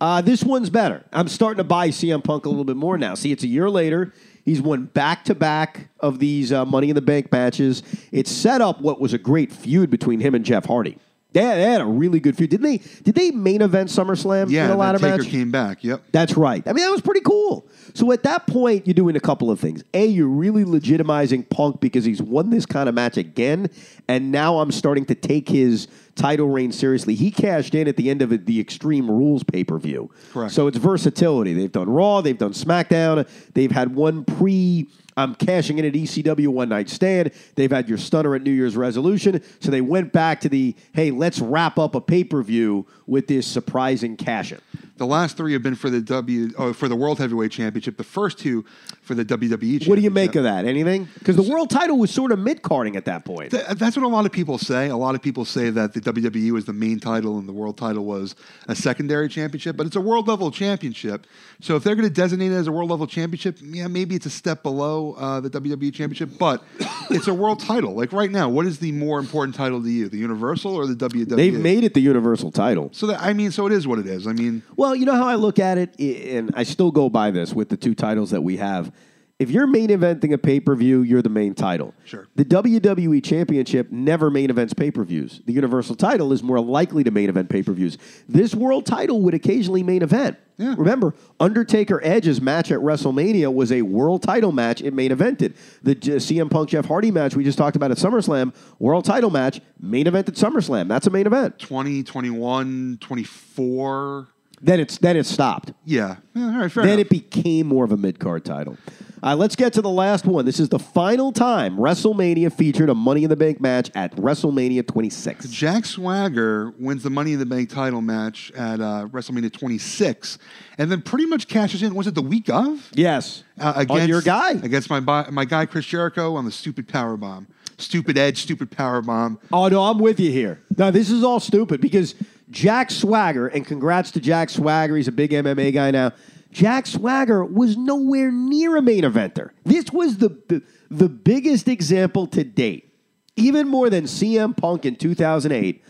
[0.00, 1.04] Uh, this one's better.
[1.12, 3.14] I'm starting to buy CM Punk a little bit more now.
[3.14, 4.12] See, it's a year later.
[4.44, 7.82] He's won back to back of these uh, Money in the Bank matches.
[8.12, 10.98] It set up what was a great feud between him and Jeff Hardy.
[11.32, 12.48] They had, they had a really good feud.
[12.48, 12.78] Didn't they?
[13.02, 15.28] Did they main event SummerSlam Yeah, in a ladder Taker match?
[15.28, 15.84] came back.
[15.84, 16.02] Yep.
[16.10, 16.66] That's right.
[16.66, 17.66] I mean, that was pretty cool.
[17.92, 19.84] So at that point, you're doing a couple of things.
[19.92, 23.68] A, you're really legitimizing Punk because he's won this kind of match again,
[24.08, 27.14] and now I'm starting to take his title reign seriously.
[27.14, 30.10] He cashed in at the end of the Extreme Rules pay per view.
[30.32, 30.52] Correct.
[30.54, 31.52] So it's versatility.
[31.52, 34.88] They've done Raw, they've done SmackDown, they've had one pre.
[35.18, 37.32] I'm cashing in at ECW one night stand.
[37.56, 39.42] They've had your stunner at New Year's resolution.
[39.58, 43.26] So they went back to the hey, let's wrap up a pay per view with
[43.26, 44.60] this surprising cash in.
[44.96, 47.96] The last three have been for the W oh, for the World Heavyweight Championship.
[47.96, 48.64] The first two
[49.08, 49.88] for the WWE Championship.
[49.88, 50.66] What do you make of that?
[50.66, 51.08] Anything?
[51.18, 53.50] Because the world title was sort of mid carding at that point.
[53.50, 54.88] Th- That's what a lot of people say.
[54.88, 57.78] A lot of people say that the WWE was the main title and the world
[57.78, 58.34] title was
[58.68, 61.26] a secondary championship, but it's a world level championship.
[61.60, 64.26] So if they're going to designate it as a world level championship, yeah, maybe it's
[64.26, 66.62] a step below uh, the WWE championship, but
[67.10, 67.94] it's a world title.
[67.94, 70.94] Like right now, what is the more important title to you, the Universal or the
[70.94, 71.28] WWE?
[71.34, 72.90] They've made it the universal title.
[72.92, 74.26] so that I mean, so it is what it is.
[74.26, 77.30] I mean, Well, you know how I look at it, and I still go by
[77.30, 78.92] this with the two titles that we have.
[79.38, 81.94] If you're main eventing a pay per view, you're the main title.
[82.04, 82.26] Sure.
[82.34, 85.40] The WWE Championship never main events pay per views.
[85.46, 87.98] The Universal title is more likely to main event pay per views.
[88.28, 90.38] This world title would occasionally main event.
[90.56, 90.74] Yeah.
[90.76, 94.82] Remember, Undertaker Edge's match at WrestleMania was a world title match.
[94.82, 95.54] It main evented.
[95.84, 99.60] The CM Punk Jeff Hardy match we just talked about at SummerSlam, world title match,
[99.78, 100.88] main event at SummerSlam.
[100.88, 101.60] That's a main event.
[101.60, 104.28] 20, 21, 24.
[104.60, 105.72] Then it's then it stopped.
[105.84, 106.16] Yeah.
[106.34, 107.06] yeah all right, fair then enough.
[107.06, 108.76] it became more of a mid card title.
[109.22, 110.44] Right, let's get to the last one.
[110.44, 114.86] This is the final time WrestleMania featured a Money in the Bank match at WrestleMania
[114.86, 115.48] 26.
[115.50, 120.38] Jack Swagger wins the Money in the Bank title match at uh, WrestleMania 26,
[120.78, 121.94] and then pretty much cashes in.
[121.94, 122.88] Was it the week of?
[122.94, 124.52] Yes, Uh, against on your guy.
[124.52, 129.02] against my my guy Chris Jericho on the stupid power bomb, stupid Edge, stupid power
[129.02, 129.38] bomb.
[129.52, 130.60] Oh no, I'm with you here.
[130.76, 132.14] No, this is all stupid because
[132.50, 134.96] Jack Swagger, and congrats to Jack Swagger.
[134.96, 136.12] He's a big MMA guy now.
[136.50, 139.50] Jack Swagger was nowhere near a main eventer.
[139.64, 142.92] This was the the, the biggest example to date,
[143.36, 145.84] even more than CM Punk in 2008.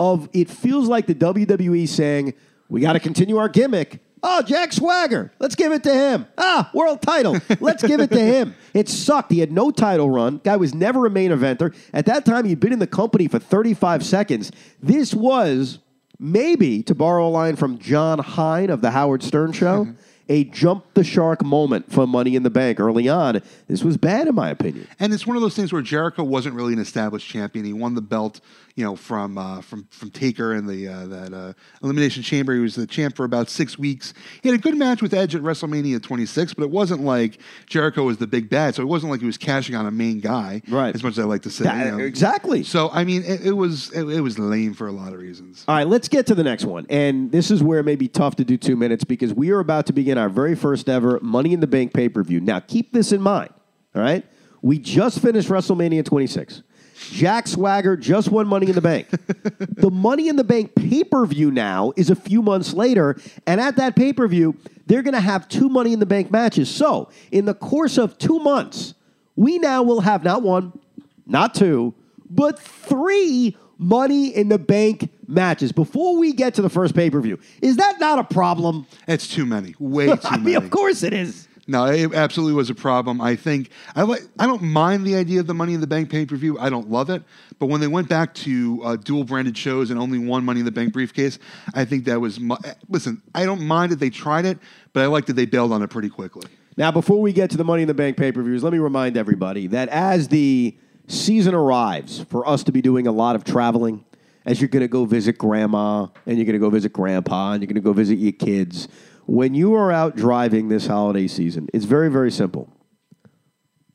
[0.00, 2.34] Of it feels like the WWE saying
[2.68, 4.00] we got to continue our gimmick.
[4.26, 6.26] Oh, Jack Swagger, let's give it to him.
[6.38, 8.54] Ah, world title, let's give it to him.
[8.74, 9.30] It sucked.
[9.30, 10.40] He had no title run.
[10.42, 11.72] Guy was never a main eventer.
[11.92, 14.50] At that time, he'd been in the company for 35 seconds.
[14.82, 15.78] This was
[16.18, 19.92] maybe, to borrow a line from Jon Hein of the Howard Stern Show, mm-hmm.
[20.28, 23.42] a jump the shark moment for Money in the Bank early on.
[23.68, 24.86] This was bad, in my opinion.
[24.98, 27.64] And it's one of those things where Jericho wasn't really an established champion.
[27.64, 28.40] He won the belt,
[28.76, 32.54] you know, from uh, from from Taker in the uh, that uh, Elimination Chamber.
[32.54, 34.12] He was the champ for about six weeks.
[34.42, 38.02] He had a good match with Edge at WrestleMania 26, but it wasn't like Jericho
[38.02, 38.74] was the big bad.
[38.74, 40.92] So it wasn't like he was cashing on a main guy, Right.
[40.92, 41.98] As much as I like to say, That- you know.
[41.98, 42.64] exactly.
[42.64, 45.64] So I mean, it, it was it, it was lame for a lot of reasons.
[45.68, 46.84] All right, let's get to the next one.
[46.90, 49.60] And this is where it may be tough to do two minutes because we are
[49.60, 52.40] about to begin our very first ever Money in the Bank pay per view.
[52.40, 53.50] Now, keep this in mind,
[53.94, 54.24] all right?
[54.62, 56.62] We just finished WrestleMania 26.
[57.10, 59.08] Jack Swagger just won Money in the Bank.
[59.76, 63.16] the Money in the Bank pay per view now is a few months later.
[63.46, 66.30] And at that pay per view, they're going to have two Money in the Bank
[66.30, 66.70] matches.
[66.70, 68.94] So, in the course of two months,
[69.36, 70.78] we now will have not one,
[71.26, 71.94] not two,
[72.30, 77.20] but three money in the bank matches before we get to the first pay per
[77.20, 77.38] view.
[77.60, 78.86] Is that not a problem?
[79.08, 80.44] It's too many, way too I many.
[80.44, 81.48] mean, of course it is.
[81.66, 83.20] No, it absolutely was a problem.
[83.20, 84.22] I think I like.
[84.38, 86.58] I don't mind the idea of the Money in the Bank pay per view.
[86.58, 87.22] I don't love it,
[87.58, 90.66] but when they went back to uh, dual branded shows and only one Money in
[90.66, 91.38] the Bank briefcase,
[91.74, 92.38] I think that was.
[92.38, 92.56] Mu-
[92.88, 94.58] listen, I don't mind that they tried it,
[94.92, 96.48] but I like that they bailed on it pretty quickly.
[96.76, 98.78] Now, before we get to the Money in the Bank pay per views, let me
[98.78, 103.44] remind everybody that as the season arrives for us to be doing a lot of
[103.44, 104.04] traveling,
[104.44, 107.62] as you're going to go visit grandma and you're going to go visit grandpa and
[107.62, 108.88] you're going to go visit your kids,
[109.26, 112.72] when you are out driving this holiday season, it's very, very simple.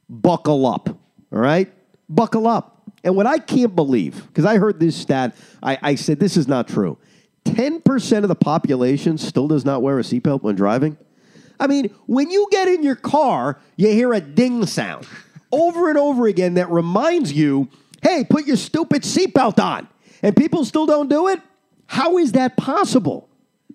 [0.10, 1.72] Buckle up, all right?
[2.08, 2.84] Buckle up.
[3.04, 6.48] And what I can't believe, because I heard this stat, I, I said this is
[6.48, 6.98] not true.
[7.46, 10.98] 10% of the population still does not wear a seatbelt when driving.
[11.60, 15.08] I mean, when you get in your car, you hear a ding sound
[15.52, 17.70] over and over again that reminds you,
[18.02, 19.88] hey, put your stupid seatbelt on.
[20.22, 21.40] And people still don't do it?
[21.88, 23.29] How is that possible?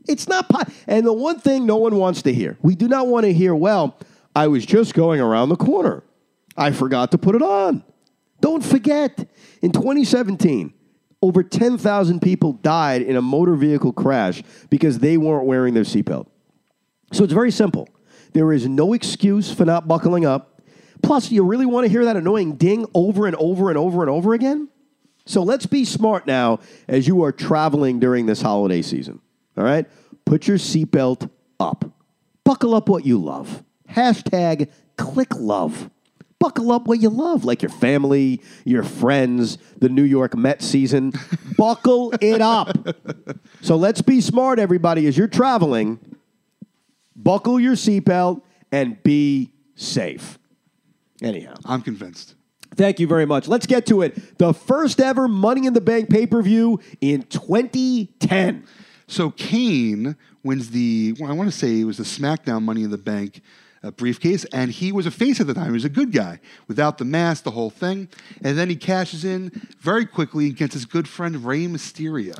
[0.06, 3.06] It's not po- And the one thing no one wants to hear, we do not
[3.06, 3.96] want to hear, well,
[4.36, 6.02] I was just going around the corner.
[6.56, 7.82] I forgot to put it on.
[8.40, 9.28] Don't forget,
[9.62, 10.72] in 2017,
[11.22, 16.26] over 10,000 people died in a motor vehicle crash because they weren't wearing their seatbelt.
[17.12, 17.88] So it's very simple.
[18.34, 20.60] There is no excuse for not buckling up.
[21.02, 24.10] Plus, you really want to hear that annoying ding over and over and over and
[24.10, 24.68] over again?
[25.26, 29.20] So let's be smart now as you are traveling during this holiday season.
[29.56, 29.86] All right?
[30.24, 31.84] Put your seatbelt up.
[32.44, 33.62] Buckle up what you love.
[33.88, 35.90] Hashtag click love.
[36.38, 41.12] Buckle up what you love, like your family, your friends, the New York Mets season.
[41.56, 42.76] Buckle it up.
[43.62, 45.98] So let's be smart, everybody, as you're traveling
[47.16, 50.38] buckle your seatbelt, and be safe.
[51.22, 52.34] Anyhow, I'm convinced.
[52.74, 53.46] thank you very much.
[53.46, 54.38] Let's get to it.
[54.38, 58.66] The first ever Money in the Bank pay per view in 2010.
[59.06, 61.14] So Kane wins the.
[61.18, 63.40] Well, I want to say it was the SmackDown Money in the Bank
[63.84, 65.66] uh, briefcase, and he was a face at the time.
[65.66, 68.08] He was a good guy without the mask, the whole thing,
[68.42, 72.38] and then he cashes in very quickly against his good friend Rey Mysterio.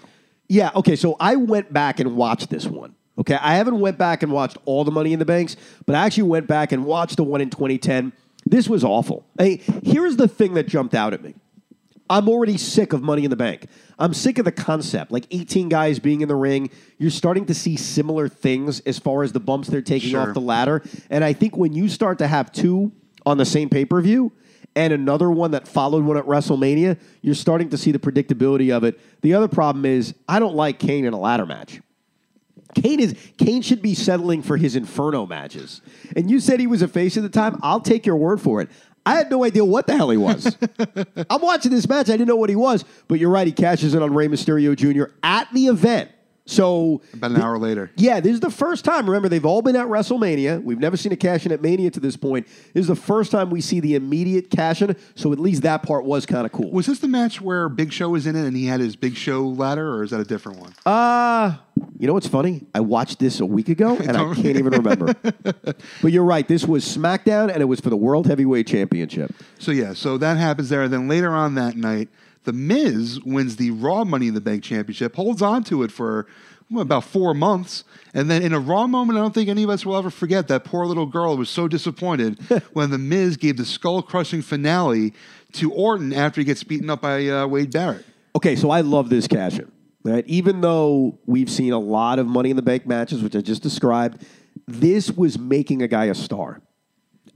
[0.48, 2.94] Yeah, okay, so I went back and watched this one.
[3.16, 6.05] Okay, I haven't went back and watched all the Money in the Banks, but I
[6.05, 8.12] actually went back and watched the one in 2010.
[8.46, 9.24] This was awful.
[9.38, 11.35] Hey, here's the thing that jumped out at me.
[12.08, 13.66] I'm already sick of Money in the Bank.
[13.98, 15.10] I'm sick of the concept.
[15.10, 19.22] Like 18 guys being in the ring, you're starting to see similar things as far
[19.22, 20.20] as the bumps they're taking Sure.
[20.20, 20.82] off the ladder.
[21.08, 22.92] And I think when you start to have two
[23.24, 24.32] on the same pay per view
[24.76, 28.84] and another one that followed one at WrestleMania, you're starting to see the predictability of
[28.84, 29.00] it.
[29.22, 31.80] The other problem is, I don't like Kane in a ladder match.
[32.74, 35.80] Kane is Kane should be settling for his Inferno matches.
[36.16, 37.58] And you said he was a face at the time.
[37.62, 38.68] I'll take your word for it.
[39.06, 40.56] I had no idea what the hell he was.
[41.30, 42.08] I'm watching this match.
[42.08, 43.46] I didn't know what he was, but you're right.
[43.46, 45.12] He cashes in on Rey Mysterio Jr.
[45.22, 46.10] at the event.
[46.46, 47.90] So About an hour later.
[47.96, 49.07] yeah, this is the first time.
[49.07, 50.62] Remember, they've all been at WrestleMania.
[50.62, 52.46] We've never seen a cash in at Mania to this point.
[52.74, 54.94] This is the first time we see the immediate cash in.
[55.14, 56.70] So at least that part was kind of cool.
[56.70, 59.16] Was this the match where Big Show was in it and he had his Big
[59.16, 60.74] Show ladder, or is that a different one?
[60.85, 61.57] Uh,
[61.98, 62.66] you know what's funny?
[62.74, 65.14] I watched this a week ago and I can't even remember.
[65.22, 66.46] but you're right.
[66.46, 69.33] This was SmackDown and it was for the World Heavyweight Championship.
[69.59, 70.88] So yeah, so that happens there.
[70.88, 72.11] Then later on that night,
[72.44, 76.26] The Miz wins the Raw Money in the Bank Championship, holds on to it for
[76.76, 79.85] about four months, and then in a Raw moment, I don't think any of us
[79.85, 82.40] will ever forget that poor little girl was so disappointed
[82.72, 85.12] when The Miz gave the skull crushing finale
[85.52, 88.04] to Orton after he gets beaten up by uh, Wade Barrett.
[88.37, 89.70] Okay, so I love this cash in.
[90.02, 90.24] Right?
[90.26, 93.62] Even though we've seen a lot of Money in the Bank matches, which I just
[93.62, 94.26] described,
[94.66, 96.61] this was making a guy a star.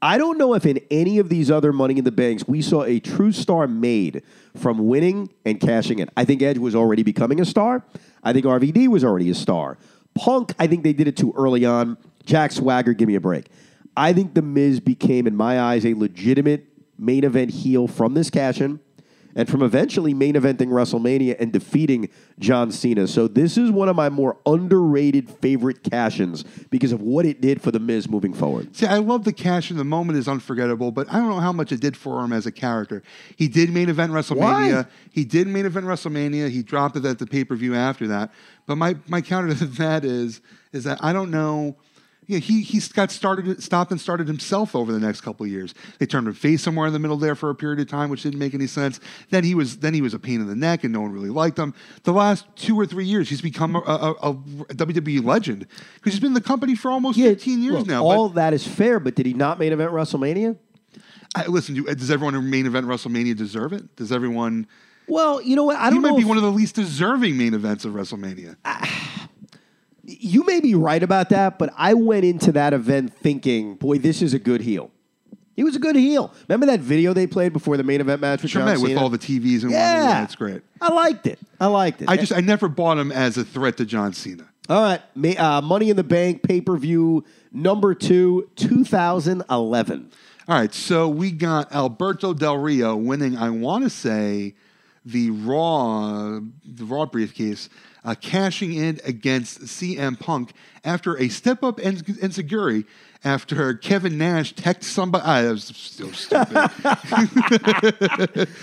[0.01, 2.85] I don't know if in any of these other Money in the Banks we saw
[2.85, 4.23] a true star made
[4.57, 6.09] from winning and cashing in.
[6.17, 7.85] I think Edge was already becoming a star.
[8.23, 9.79] I think RVD was already a star.
[10.15, 11.97] Punk, I think they did it too early on.
[12.25, 13.47] Jack Swagger, give me a break.
[13.97, 16.67] I think The Miz became, in my eyes, a legitimate
[16.99, 18.81] main event heel from this cash in
[19.39, 22.09] and from eventually main eventing WrestleMania and defeating
[22.41, 23.07] John Cena.
[23.07, 27.63] So this is one of my more underrated favorite cash-ins because of what it did
[27.63, 28.75] for the Miz moving forward.
[28.75, 31.53] See, I love the cash in the moment is unforgettable, but I don't know how
[31.53, 33.01] much it did for him as a character.
[33.37, 34.85] He did main event WrestleMania.
[34.85, 34.85] Why?
[35.13, 36.51] He did main event WrestleMania.
[36.51, 38.33] He dropped it at the pay per view after that.
[38.67, 40.41] But my my counter to that is
[40.73, 41.77] is that I don't know.
[42.29, 45.75] Yeah, he he got started, stopped and started himself over the next couple of years.
[45.99, 48.23] They turned him face somewhere in the middle there for a period of time, which
[48.23, 49.01] didn't make any sense.
[49.31, 51.31] Then he was then he was a pain in the neck, and no one really
[51.31, 51.73] liked him.
[52.03, 56.21] The last two or three years, he's become a, a, a WWE legend because he's
[56.21, 58.03] been in the company for almost fifteen years look, now.
[58.03, 60.59] but- All that is fair, but did he not main event WrestleMania?
[61.35, 63.97] I, listen, do, does everyone in main event WrestleMania deserve it?
[63.97, 64.67] Does everyone?
[65.07, 65.79] Well, you know what?
[65.79, 66.17] I don't He might know.
[66.17, 68.57] be if- one of the least deserving main events of WrestleMania.
[70.09, 74.23] You may be right about that, but I went into that event thinking, boy, this
[74.23, 74.91] is a good heel.
[75.55, 76.33] He was a good heel.
[76.49, 78.97] Remember that video they played before the main event match with Sure, John met with
[78.97, 80.63] all the TVs and yeah, it's great.
[80.81, 81.39] I liked it.
[81.61, 82.09] I liked it.
[82.09, 84.49] I just I never bought him as a threat to John Cena.
[84.69, 90.11] All right, uh, Money in the Bank pay per view number two, 2011.
[90.47, 93.37] All right, so we got Alberto Del Rio winning.
[93.37, 94.55] I want to say
[95.09, 97.69] the Raw the Raw briefcase,
[98.05, 100.53] uh, cashing in against CM Punk
[100.85, 102.85] after a step up in Enzuigiri
[103.25, 105.25] after Kevin Nash texted somebody.
[105.27, 106.57] Ah, that was so stupid.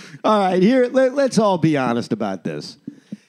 [0.24, 2.78] All right, here let, let's all be honest about this.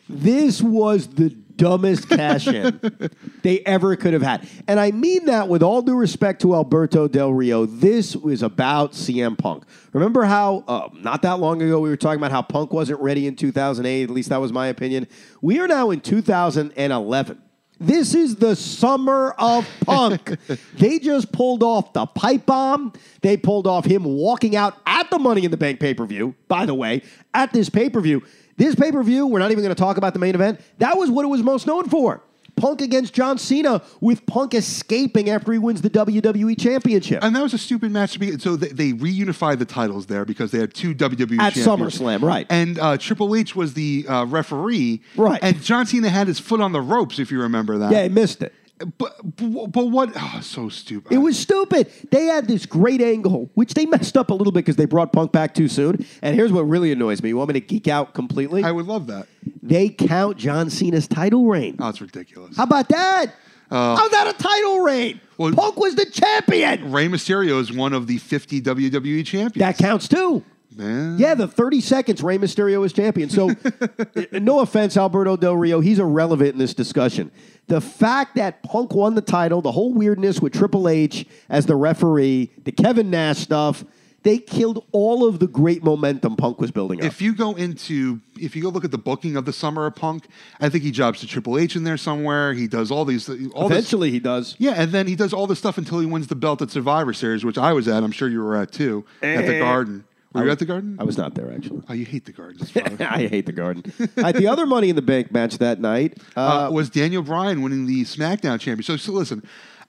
[0.08, 2.80] This was the dumbest cash in
[3.42, 4.48] they ever could have had.
[4.68, 7.66] And I mean that with all due respect to Alberto Del Rio.
[7.66, 9.66] This was about CM Punk.
[9.94, 13.28] Remember how, uh, not that long ago, we were talking about how Punk wasn't ready
[13.28, 14.04] in 2008?
[14.04, 15.08] At least that was my opinion.
[15.42, 17.42] We are now in 2011.
[17.80, 20.38] This is the summer of punk.
[20.78, 22.94] they just pulled off the pipe bomb.
[23.22, 26.34] They pulled off him walking out at the Money in the Bank pay per view,
[26.48, 28.24] by the way, at this pay per view.
[28.58, 30.60] This pay per view, we're not even going to talk about the main event.
[30.80, 32.22] That was what it was most known for.
[32.56, 37.24] Punk against John Cena, with Punk escaping after he wins the WWE Championship.
[37.24, 38.40] And that was a stupid match to be.
[38.40, 42.00] So they, they reunified the titles there because they had two WWE At champions.
[42.00, 42.48] SummerSlam, right.
[42.50, 45.40] And uh, Triple H was the uh, referee, Right.
[45.44, 47.92] And John Cena had his foot on the ropes, if you remember that.
[47.92, 48.54] yeah, he missed it.
[48.98, 50.12] But but, but what?
[50.16, 51.12] Oh, so stupid.
[51.12, 51.92] It was stupid.
[52.12, 55.12] They had this great angle, which they messed up a little bit because they brought
[55.12, 56.06] Punk back too soon.
[56.22, 57.30] And here's what really annoys me.
[57.30, 58.64] You want me to geek out completely?
[58.64, 59.28] I would love that.
[59.64, 61.78] they count John Cena's title reign.
[61.80, 62.56] Oh, it's ridiculous.
[62.56, 63.34] How about that?
[63.70, 65.20] Uh, How's that a title reign?
[65.38, 66.92] Well- Punk was the champion.
[66.92, 69.54] Rey Mysterio is one of the 50 WWE champions.
[69.56, 70.44] That counts too.
[70.78, 71.18] Man.
[71.18, 73.30] Yeah, the 30 seconds Rey Mysterio is champion.
[73.30, 77.32] So, uh, no offense, Alberto Del Rio, he's irrelevant in this discussion.
[77.68, 81.76] The fact that Punk won the title, the whole weirdness with Triple H as the
[81.76, 83.84] referee, the Kevin Nash stuff,
[84.24, 87.06] they killed all of the great momentum Punk was building up.
[87.06, 89.96] If you go into, if you go look at the booking of the Summer of
[89.96, 90.28] Punk,
[90.60, 92.54] I think he jobs to Triple H in there somewhere.
[92.54, 94.56] He does all these, all this, Eventually, he does.
[94.60, 97.14] Yeah, and then he does all this stuff until he wins the belt at Survivor
[97.14, 98.04] Series, which I was at.
[98.04, 99.60] I'm sure you were at too, at the Eh.
[99.60, 100.04] Garden.
[100.34, 100.98] Were I you at the Garden?
[101.00, 101.84] I was not there actually.
[101.88, 102.68] oh, you hate the Garden.
[103.00, 103.92] I hate the Garden.
[104.16, 106.18] Right, the other Money in the Bank match that night.
[106.36, 108.86] Uh, uh, was Daniel Bryan winning the SmackDown championship.
[108.86, 109.44] So, so listen,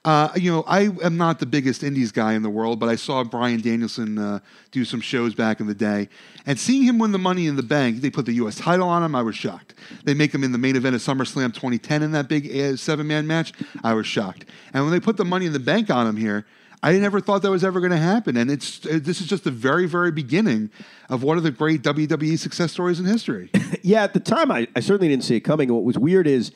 [0.05, 2.95] uh, you know, I am not the biggest Indies guy in the world, but I
[2.95, 4.39] saw Bryan Danielson uh,
[4.71, 6.07] do some shows back in the day,
[6.45, 8.55] and seeing him win the Money in the Bank, they put the U.S.
[8.55, 9.13] title on him.
[9.13, 9.73] I was shocked.
[10.05, 13.27] They make him in the main event of SummerSlam 2010 in that big uh, seven-man
[13.27, 13.51] match.
[13.83, 14.45] I was shocked.
[14.73, 16.45] And when they put the Money in the Bank on him here.
[16.81, 19.43] I never thought that was ever going to happen, and it's uh, this is just
[19.43, 20.69] the very, very beginning
[21.09, 23.51] of one of the great WWE success stories in history.
[23.81, 25.73] yeah, at the time, I, I certainly didn't see it coming.
[25.73, 26.51] What was weird is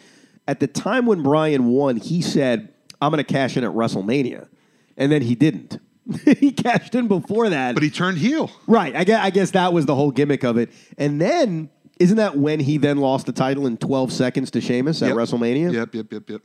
[0.47, 4.47] at the time when Bryan won, he said, I'm going to cash in at WrestleMania.
[4.95, 5.79] And then he didn't.
[6.39, 7.73] he cashed in before that.
[7.73, 8.49] but he turned heel.
[8.67, 8.95] right.
[8.95, 10.69] I guess, I guess that was the whole gimmick of it.
[10.97, 15.01] And then, isn't that when he then lost the title in 12 seconds to Sheamus
[15.01, 15.17] at Yep.
[15.17, 15.73] WrestleMania?
[15.73, 16.41] Yep, yep, yep, yep.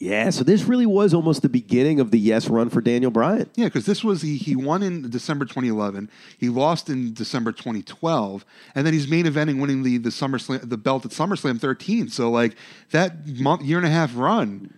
[0.00, 3.50] Yeah, so this really was almost the beginning of the yes run for Daniel Bryan.
[3.56, 6.08] Yeah, because this was he, he won in December 2011.
[6.38, 8.44] He lost in December 2012,
[8.76, 12.08] and then he's main eventing, winning the the SummerSlam the belt at SummerSlam 13.
[12.08, 12.54] So like
[12.92, 14.72] that month, year and a half run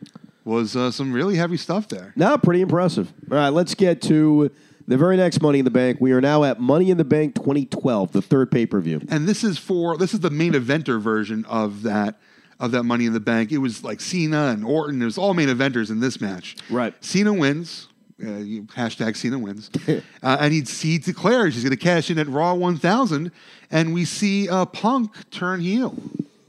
[0.45, 2.15] was uh, some really heavy stuff there.
[2.17, 3.13] No, pretty impressive.
[3.31, 4.51] All right, let's get to
[4.89, 5.99] the very next Money in the Bank.
[6.01, 9.03] We are now at Money in the Bank 2012, the third pay per view.
[9.11, 12.19] And this is for this is the main eventer version of that
[12.61, 13.51] of that Money in the Bank.
[13.51, 15.01] It was like Cena and Orton.
[15.01, 16.57] It was all main eventers in this match.
[16.69, 16.95] Right.
[17.03, 17.89] Cena wins.
[18.23, 19.71] Uh, you, hashtag Cena wins.
[19.89, 23.33] uh, and he, he declares he's going to cash in at Raw 1000.
[23.71, 25.97] And we see uh, Punk turn heel.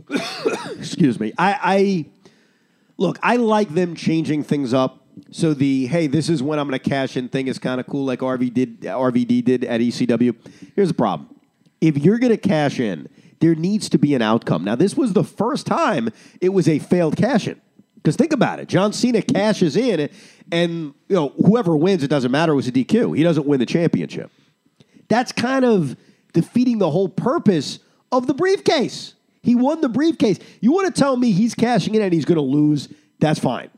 [0.77, 1.31] Excuse me.
[1.37, 2.05] I, I
[2.97, 3.17] look.
[3.23, 4.97] I like them changing things up.
[5.31, 7.87] So the hey, this is when I'm going to cash in thing is kind of
[7.87, 8.81] cool, like RV did.
[8.81, 10.35] RVD did at ECW.
[10.75, 11.33] Here's the problem:
[11.79, 13.07] if you're going to cash in,
[13.41, 14.63] there needs to be an outcome.
[14.63, 17.59] Now, this was the first time it was a failed cash in.
[17.95, 20.09] Because think about it, John Cena cashes in,
[20.51, 22.53] and you know whoever wins, it doesn't matter.
[22.53, 23.15] It was a DQ.
[23.15, 24.31] He doesn't win the championship.
[25.07, 25.95] That's kind of
[26.33, 27.79] defeating the whole purpose
[28.11, 29.13] of the briefcase.
[29.43, 30.39] He won the briefcase.
[30.61, 32.89] You want to tell me he's cashing in and he's going to lose?
[33.19, 33.69] That's fine.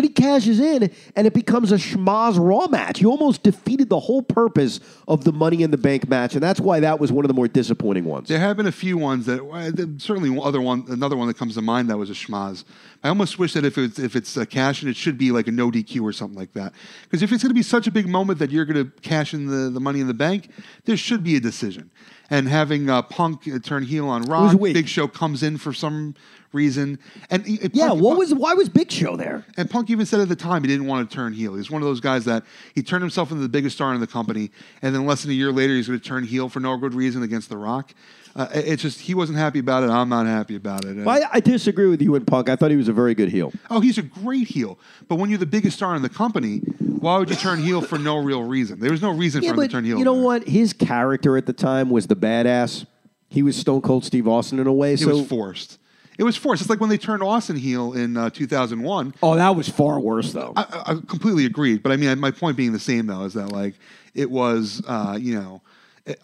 [0.00, 3.02] But he cashes in and it becomes a schmaz raw match.
[3.02, 6.58] You almost defeated the whole purpose of the Money in the Bank match, and that's
[6.58, 8.28] why that was one of the more disappointing ones.
[8.28, 11.60] There have been a few ones that certainly other one another one that comes to
[11.60, 12.64] mind that was a schmaz.
[13.04, 15.48] I almost wish that if it's if it's a cash in, it should be like
[15.48, 16.72] a no DQ or something like that.
[17.02, 19.34] Because if it's going to be such a big moment that you're going to cash
[19.34, 20.48] in the, the money in the bank,
[20.86, 21.90] there should be a decision.
[22.30, 24.58] And having uh, Punk uh, turn heel on Rock.
[24.58, 26.14] Big Show comes in for some
[26.52, 26.98] reason,
[27.30, 29.44] and he- yeah, Punk- what was why was Big Show there?
[29.56, 31.54] and Punk even said at the time he didn't want to turn heel.
[31.54, 32.42] He's one of those guys that
[32.74, 34.50] he turned himself into the biggest star in the company,
[34.82, 36.94] and then less than a year later he's going to turn heel for no good
[36.94, 37.92] reason against The Rock.
[38.36, 39.90] Uh, it's just he wasn't happy about it.
[39.90, 41.04] I'm not happy about it.
[41.06, 42.48] I, I disagree with you and Punk.
[42.48, 43.52] I thought he was a very good heel.
[43.70, 47.18] oh, he's a great heel, but when you're the biggest star in the company, why
[47.18, 48.78] would you turn heel for no real reason?
[48.78, 49.98] There was no reason Yeah, for him to turn heel.
[49.98, 50.22] you know there.
[50.24, 50.46] what?
[50.48, 52.86] His character at the time was the badass.
[53.28, 54.92] He was Stone Cold Steve Austin in a way.
[54.94, 55.78] It so was forced.
[56.20, 56.60] It was forced.
[56.60, 59.14] It's like when they turned Austin heel in uh, 2001.
[59.22, 60.52] Oh, that was far worse though.
[60.54, 63.32] I, I I completely agreed, but I mean, my point being the same though is
[63.32, 63.74] that like
[64.12, 65.62] it was, uh, you know,
[66.06, 66.14] a,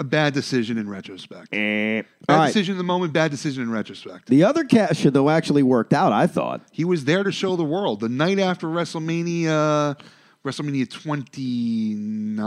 [0.00, 1.52] a bad decision in retrospect.
[1.52, 2.46] Bad All right.
[2.48, 4.26] decision in the moment, bad decision in retrospect.
[4.26, 6.12] The other cash in, though actually worked out.
[6.12, 6.62] I thought.
[6.72, 9.96] He was there to show the world the night after WrestleMania,
[10.44, 12.40] WrestleMania 29.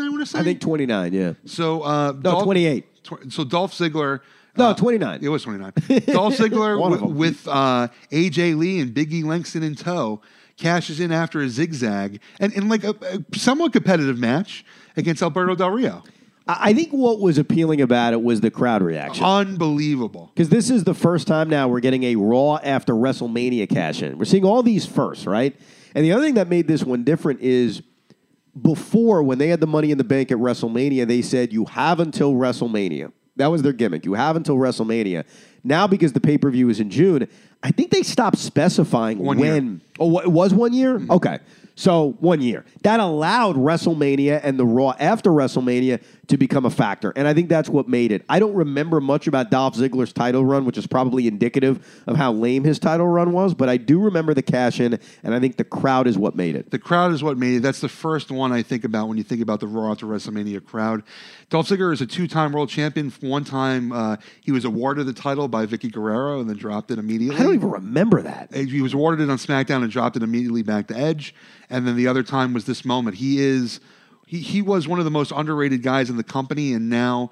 [0.00, 0.38] I want to say.
[0.38, 1.12] I think twenty nine.
[1.12, 1.32] Yeah.
[1.46, 1.82] so.
[1.82, 3.02] Uh, No, Dolph- twenty eight.
[3.02, 4.20] tw- so Dolph Ziggler.
[4.58, 5.20] No, uh, 29.
[5.22, 5.72] It was 29.
[6.06, 7.16] Dolph Ziggler One of wi- them.
[7.16, 10.20] with uh, AJ Lee and Biggie Langston in tow
[10.56, 14.64] cashes in after a zigzag and in like a, a somewhat competitive match
[14.96, 16.02] against Alberto Del Rio.
[16.46, 19.24] I I think what was appealing about it was the crowd reaction.
[19.24, 20.30] Unbelievable.
[20.34, 24.16] Because this is the first time now we're getting a Raw after WrestleMania cash in.
[24.16, 25.54] We're seeing all these first, right?
[25.94, 27.82] And the other thing that made this one different is
[28.60, 32.00] before, when they had the money in the bank at WrestleMania, they said you have
[32.00, 33.12] until WrestleMania.
[33.36, 34.04] That was their gimmick.
[34.04, 35.24] You have until WrestleMania.
[35.62, 37.28] Now, because the pay per view is in June,
[37.62, 39.52] I think they stopped specifying One year.
[39.54, 39.80] when.
[39.98, 40.98] Oh, it was one year?
[40.98, 41.10] Mm-hmm.
[41.12, 41.38] Okay.
[41.74, 42.64] So one year.
[42.82, 47.12] That allowed WrestleMania and the Raw after WrestleMania to become a factor.
[47.14, 48.24] And I think that's what made it.
[48.28, 52.32] I don't remember much about Dolph Ziggler's title run, which is probably indicative of how
[52.32, 55.56] lame his title run was, but I do remember the cash in, and I think
[55.56, 56.70] the crowd is what made it.
[56.70, 57.62] The crowd is what made it.
[57.62, 60.64] That's the first one I think about when you think about the Raw after WrestleMania
[60.64, 61.02] crowd.
[61.48, 63.12] Dolph Ziggler is a two-time world champion.
[63.20, 66.98] One time uh, he was awarded the title by Vickie Guerrero and then dropped it
[66.98, 67.38] immediately.
[67.38, 68.52] I don't even remember that.
[68.52, 71.34] He was awarded it on SmackDown and dropped it immediately back to Edge.
[71.70, 73.16] And then the other time was this moment.
[73.16, 73.80] He is
[74.26, 77.30] he he was one of the most underrated guys in the company, and now,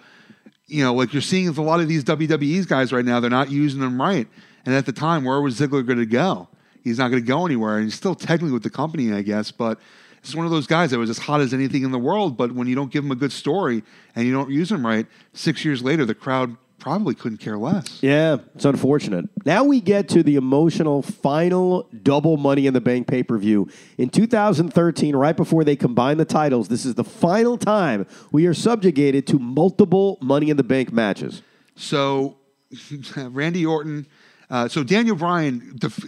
[0.66, 3.28] you know, like you're seeing with a lot of these WWE's guys right now, they're
[3.28, 4.26] not using them right.
[4.64, 6.48] And at the time, where was Ziggler going to go?
[6.82, 9.50] He's not going to go anywhere, and he's still technically with the company, I guess.
[9.50, 9.78] But
[10.24, 12.52] It's one of those guys that was as hot as anything in the world, but
[12.52, 13.82] when you don't give him a good story
[14.16, 18.02] and you don't use him right, six years later, the crowd probably couldn't care less.
[18.02, 19.30] Yeah, it's unfortunate.
[19.46, 23.68] Now we get to the emotional final double Money in the Bank pay per view.
[23.96, 28.52] In 2013, right before they combined the titles, this is the final time we are
[28.52, 31.40] subjugated to multiple Money in the Bank matches.
[31.74, 32.36] So,
[33.16, 34.06] Randy Orton.
[34.50, 36.04] Uh, so Daniel Bryan, def-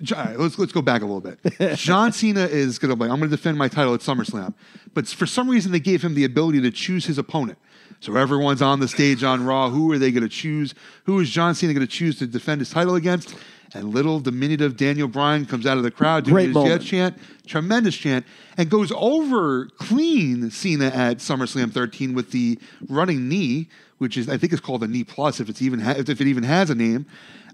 [0.00, 1.76] let's let's go back a little bit.
[1.76, 4.54] John Cena is going to like I'm going to defend my title at SummerSlam,
[4.94, 7.58] but for some reason they gave him the ability to choose his opponent.
[8.04, 9.70] So everyone's on the stage on Raw.
[9.70, 10.74] Who are they going to choose?
[11.04, 13.34] Who is John Cena going to choose to defend his title against?
[13.72, 16.82] And little diminutive Daniel Bryan comes out of the crowd doing Great his moment.
[16.82, 18.26] jet chant, tremendous chant,
[18.58, 22.58] and goes over clean Cena at SummerSlam 13 with the
[22.90, 25.94] running knee, which is I think is called a knee plus if it's even ha-
[25.96, 27.06] if it even has a name.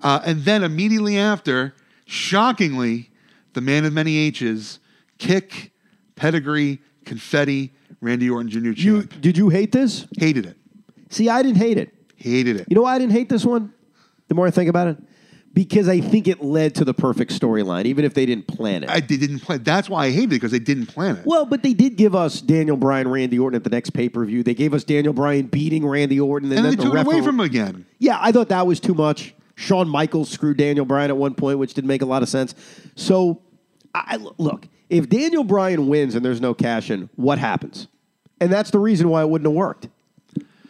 [0.02, 1.76] Uh, and then immediately after,
[2.06, 3.10] shockingly,
[3.52, 4.80] the man of many H's
[5.18, 5.70] kick,
[6.16, 8.58] pedigree, confetti, Randy Orton Jr.
[8.58, 9.20] You champ.
[9.20, 10.06] did you hate this?
[10.18, 10.56] Hated it.
[11.10, 11.92] See, I didn't hate it.
[12.16, 12.66] Hated it.
[12.68, 13.72] You know why I didn't hate this one?
[14.28, 14.96] The more I think about it,
[15.52, 18.90] because I think it led to the perfect storyline, even if they didn't plan it.
[18.90, 19.62] I, they didn't plan.
[19.64, 21.26] That's why I hated it because they didn't plan it.
[21.26, 24.24] Well, but they did give us Daniel Bryan, Randy Orton at the next pay per
[24.24, 24.42] view.
[24.42, 27.06] They gave us Daniel Bryan beating Randy Orton, and, and then then the they took
[27.06, 27.86] it away from him again.
[27.98, 29.34] Yeah, I thought that was too much.
[29.56, 32.54] Shawn Michaels screwed Daniel Bryan at one point, which didn't make a lot of sense.
[32.94, 33.42] So,
[33.94, 37.88] I- look, if Daniel Bryan wins and there's no cash in, what happens?
[38.40, 39.88] And that's the reason why it wouldn't have worked.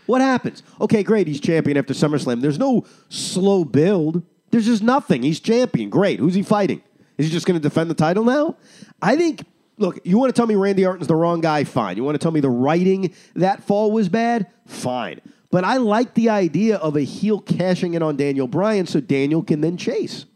[0.07, 0.63] What happens?
[0.81, 1.27] Okay, great.
[1.27, 2.41] He's champion after SummerSlam.
[2.41, 4.23] There's no slow build.
[4.51, 5.23] There's just nothing.
[5.23, 5.89] He's champion.
[5.89, 6.19] Great.
[6.19, 6.83] Who's he fighting?
[7.17, 8.57] Is he just going to defend the title now?
[9.01, 9.45] I think.
[9.79, 11.65] Look, you want to tell me Randy Orton's the wrong guy?
[11.65, 11.97] Fine.
[11.97, 14.47] You want to tell me the writing that fall was bad?
[14.67, 15.23] Fine.
[15.51, 19.43] But I like the idea of a heel cashing in on Daniel Bryan so Daniel
[19.43, 20.27] can then chase.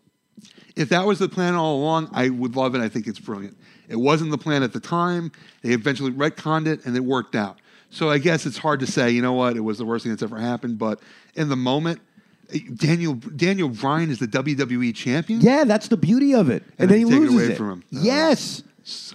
[0.77, 2.81] If that was the plan all along, I would love it.
[2.81, 3.57] I think it's brilliant.
[3.89, 5.31] It wasn't the plan at the time.
[5.63, 7.59] They eventually retconned it, and it worked out.
[7.91, 9.11] So I guess it's hard to say.
[9.11, 9.57] You know what?
[9.57, 10.79] It was the worst thing that's ever happened.
[10.79, 11.01] But
[11.35, 12.01] in the moment,
[12.53, 15.41] eh, Daniel Daniel Bryan is the WWE champion.
[15.41, 16.63] Yeah, that's the beauty of it.
[16.79, 17.57] And, And then he then you take it loses away it.
[17.59, 17.85] from him.
[17.91, 18.63] Yes.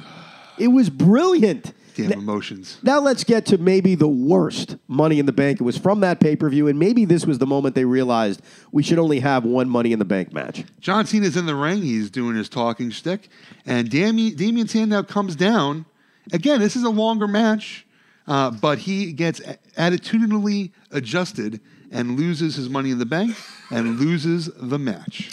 [0.57, 1.71] It was brilliant.
[2.07, 2.77] Damn emotions.
[2.81, 5.59] Now let's get to maybe the worst Money in the Bank.
[5.59, 8.41] It was from that pay per view, and maybe this was the moment they realized
[8.71, 10.63] we should only have one Money in the Bank match.
[10.79, 11.81] John Cena's in the ring.
[11.81, 13.29] He's doing his talking stick.
[13.65, 15.85] And Damien, Damien Sandow comes down.
[16.31, 17.85] Again, this is a longer match,
[18.27, 19.39] uh, but he gets
[19.77, 21.59] attitudinally adjusted
[21.91, 23.35] and loses his money in the bank
[23.71, 25.31] and loses the match.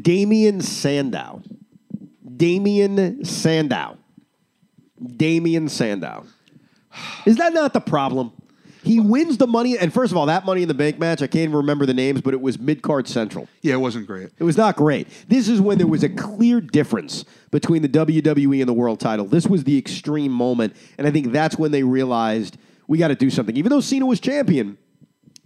[0.00, 1.42] Damien Sandow.
[2.36, 3.98] Damien Sandow.
[5.16, 6.26] Damien Sandow.
[7.24, 8.32] Is that not the problem?
[8.82, 11.26] He wins the money, and first of all, that Money in the Bank match, I
[11.26, 13.46] can't even remember the names, but it was mid card central.
[13.60, 14.30] Yeah, it wasn't great.
[14.38, 15.06] It was not great.
[15.28, 19.26] This is when there was a clear difference between the WWE and the world title.
[19.26, 23.14] This was the extreme moment, and I think that's when they realized we got to
[23.14, 23.56] do something.
[23.56, 24.78] Even though Cena was champion,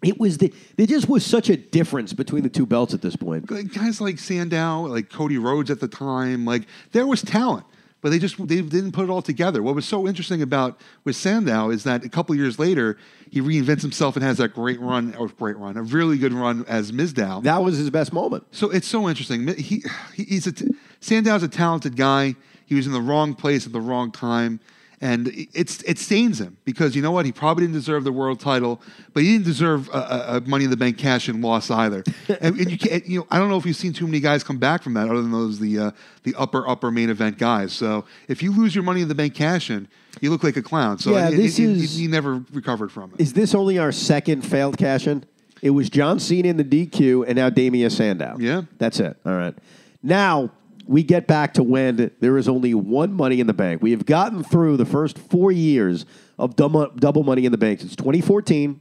[0.03, 3.17] it was the there just was such a difference between the two belts at this
[3.17, 3.47] point.
[3.47, 7.67] Guys like Sandow, like Cody Rhodes at the time, like there was talent,
[8.05, 9.63] but they just they didn't put it all together.
[9.63, 12.99] What was so interesting about with Sandow is that a couple years later
[13.31, 16.67] he reinvents himself and has that great run, or great run, a really good run
[16.69, 17.43] as Mizdow.
[17.45, 18.45] That was his best moment.
[18.51, 19.49] So it's so interesting.
[19.57, 19.83] He,
[20.15, 22.35] he he's a t- Sandow's a talented guy.
[22.67, 24.61] He was in the wrong place at the wrong time,
[25.05, 27.27] and it's it stains him because you know what?
[27.27, 28.81] He probably didn't deserve the world title,
[29.13, 32.03] but he didn't deserve a, a, Money in the Bank cash in loss either.
[32.41, 34.43] and, and you can't, you know, I don't know if you've seen too many guys
[34.43, 35.91] come back from that, other than those the uh,
[36.23, 37.75] the upper upper main event guys.
[37.75, 39.89] So if you lose your Money in the Bank cash in,
[40.23, 40.99] you look like a clown.
[40.99, 43.21] So Yeah, it- this it- is- he never recovered from it.
[43.21, 45.23] Is this only our second failed cash in?
[45.61, 48.37] It was John Cena in the DQ and now Damien Sandow.
[48.39, 48.63] Yeah.
[48.79, 49.19] That's it.
[49.27, 49.55] All right.
[50.03, 50.51] Now
[50.87, 53.83] we get back to when there is only one money in the bank.
[53.83, 56.05] We have gotten through the first four years
[56.39, 57.83] of double, money in the bank.
[57.83, 58.81] It's 2014.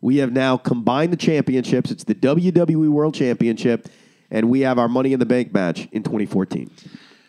[0.00, 1.90] We have now combined the championships.
[1.90, 3.88] It's the WWE World Championship,
[4.30, 6.70] and we have our Money in the Bank match in 2014.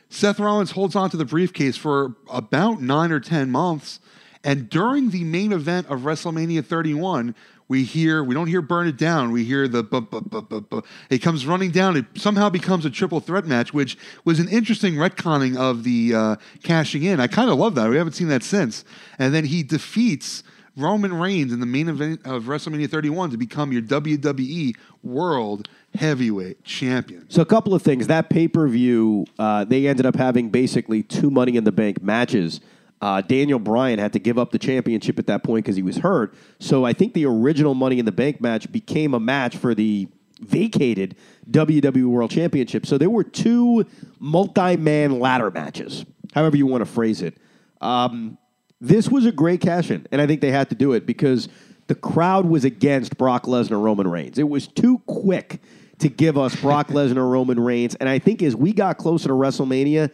[0.10, 4.00] Seth Rollins holds on to the briefcase for about nine or 10 months.
[4.44, 7.36] And during the main event of WrestleMania 31,
[7.70, 9.32] we hear, we don't hear burn it down.
[9.32, 11.96] We hear the, it comes running down.
[11.96, 13.96] It somehow becomes a triple threat match, which
[14.26, 17.20] was an interesting retconning of the uh, cashing in.
[17.20, 17.88] I kind of love that.
[17.90, 18.84] We haven't seen that since.
[19.20, 20.44] And then he defeats
[20.76, 26.64] Roman Reigns in the main event of WrestleMania 31 to become your WWE World Heavyweight
[26.64, 27.30] Champion.
[27.30, 28.08] So a couple of things.
[28.08, 32.02] That pay per view, uh, they ended up having basically two Money in the Bank
[32.02, 32.62] matches.
[33.02, 35.98] Uh, Daniel Bryan had to give up the championship at that point because he was
[35.98, 36.34] hurt.
[36.60, 40.10] So I think the original Money in the Bank match became a match for the
[40.42, 41.16] vacated
[41.50, 42.86] WWE World Championship.
[42.86, 43.86] So there were two
[44.20, 47.38] multi-man ladder matches, however you want to phrase it.
[47.82, 48.38] Um,
[48.82, 51.50] this was a great cash in, and I think they had to do it because
[51.88, 54.38] the crowd was against Brock Lesnar Roman Reigns.
[54.38, 55.62] It was too quick
[56.00, 59.34] to give us Brock Lesnar Roman Reigns, and I think as we got closer to
[59.34, 60.14] WrestleMania,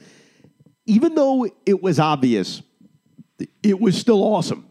[0.88, 2.62] even though it was obvious,
[3.64, 4.68] it was still awesome.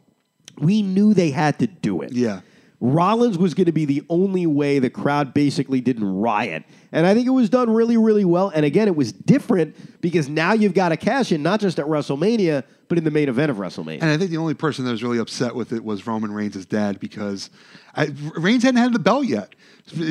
[0.59, 2.12] We knew they had to do it.
[2.12, 2.41] Yeah.
[2.81, 6.65] Rollins was going to be the only way the crowd basically didn't riot.
[6.93, 8.51] And I think it was done really, really well.
[8.55, 11.87] And again, it was different because now you've got a cash in, not just at
[11.87, 14.03] WrestleMania, but in the main event of WrestleMania.
[14.03, 16.67] And I think the only person that was really upset with it was Roman Reigns'
[16.67, 17.49] dad because
[17.95, 19.55] I, Reigns hadn't had the belt yet.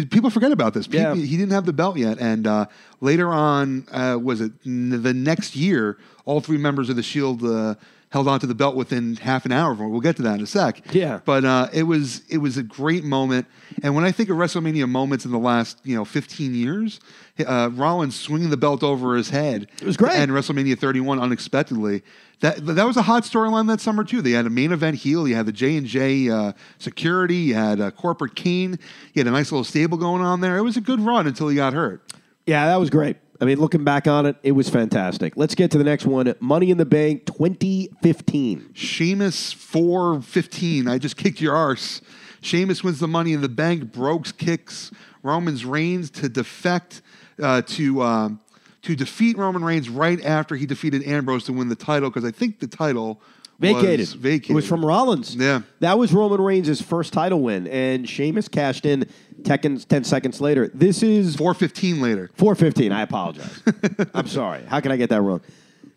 [0.09, 0.87] People forget about this.
[0.87, 1.25] People, Yeah.
[1.25, 2.17] He didn't have the belt yet.
[2.19, 2.65] And uh,
[3.01, 7.75] later on, uh, was it the next year, all three members of the Shield uh,
[8.13, 9.73] held onto the belt within half an hour.
[9.73, 10.93] We'll get to that in a sec.
[10.93, 11.21] Yeah.
[11.25, 13.47] But uh, it was it was a great moment.
[13.81, 16.99] And when I think of WrestleMania moments in the last you know 15 years,
[17.43, 19.67] uh, Rollins swinging the belt over his head.
[19.81, 20.13] It was great.
[20.13, 22.03] And WrestleMania 31 unexpectedly.
[22.41, 24.21] That that was a hot storyline that summer too.
[24.21, 25.27] They had a main event heel.
[25.27, 27.37] You had the J and J uh, security.
[27.37, 28.77] You had uh, corporate Kane.
[29.13, 30.59] You had a nice little stable going on there.
[30.59, 32.13] It was a good run until he got hurt.
[32.45, 33.17] Yeah, that was great.
[33.43, 35.35] I mean, looking back on it, it was fantastic.
[35.35, 38.69] Let's get to the next one Money in the Bank 2015.
[38.71, 40.87] Sheamus 415.
[40.87, 41.99] I just kicked your arse.
[42.39, 43.91] Sheamus wins the money in the bank.
[43.91, 44.91] Brokes kicks
[45.23, 47.01] Roman's Reigns to defect
[47.37, 48.39] uh, to um,
[48.83, 52.31] to defeat Roman Reigns right after he defeated Ambrose to win the title because I
[52.31, 53.19] think the title
[53.59, 53.99] Vacated.
[53.99, 54.51] was vacated.
[54.51, 55.35] It was from Rollins.
[55.35, 55.63] Yeah.
[55.81, 59.09] That was Roman Reigns' first title win, and Sheamus cashed in
[59.43, 60.69] 10, 10 seconds later.
[60.73, 62.29] This is 415 later.
[62.35, 62.91] 415.
[62.91, 63.61] I apologize.
[64.13, 64.63] I'm sorry.
[64.63, 65.41] How can I get that wrong?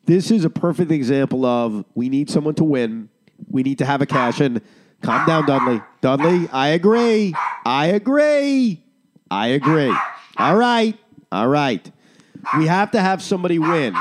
[0.04, 3.08] This is a perfect example of we need someone to win.
[3.50, 4.62] We need to have a cash in.
[5.02, 5.82] Calm down, Dudley.
[6.00, 7.34] Dudley, I agree.
[7.64, 8.82] I agree.
[9.30, 9.94] I agree.
[10.36, 10.96] All right.
[11.32, 11.90] All right.
[12.56, 13.94] We have to have somebody win.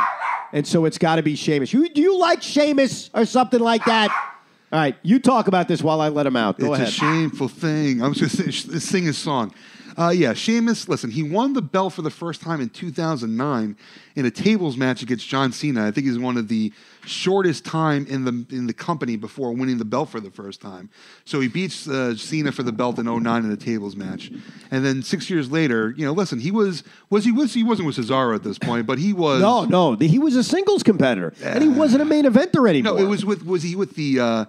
[0.53, 1.73] And so it's got to be Sheamus.
[1.73, 4.34] You, do you like Sheamus or something like that?
[4.75, 4.97] All right.
[5.03, 6.59] You talk about this while I let him out.
[6.59, 6.87] Go it's ahead.
[6.89, 8.03] a shameful thing.
[8.03, 9.53] I was just going to sing his song.
[9.97, 13.77] Uh, yeah, Sheamus, listen, he won the belt for the first time in 2009
[14.17, 15.87] in a tables match against John Cena.
[15.87, 16.73] I think he's one of the
[17.05, 20.89] shortest time in the in the company before winning the belt for the first time.
[21.23, 24.29] So he beats uh, Cena for the belt in 09 in a tables match.
[24.71, 27.85] And then six years later, you know, listen, he was, was he was, he wasn't
[27.85, 29.39] with Cesaro at this point, but he was.
[29.41, 29.95] no, no.
[29.95, 32.95] He was a singles competitor, and he wasn't a main eventer anymore.
[32.95, 34.45] No, it was with, was he with the, uh,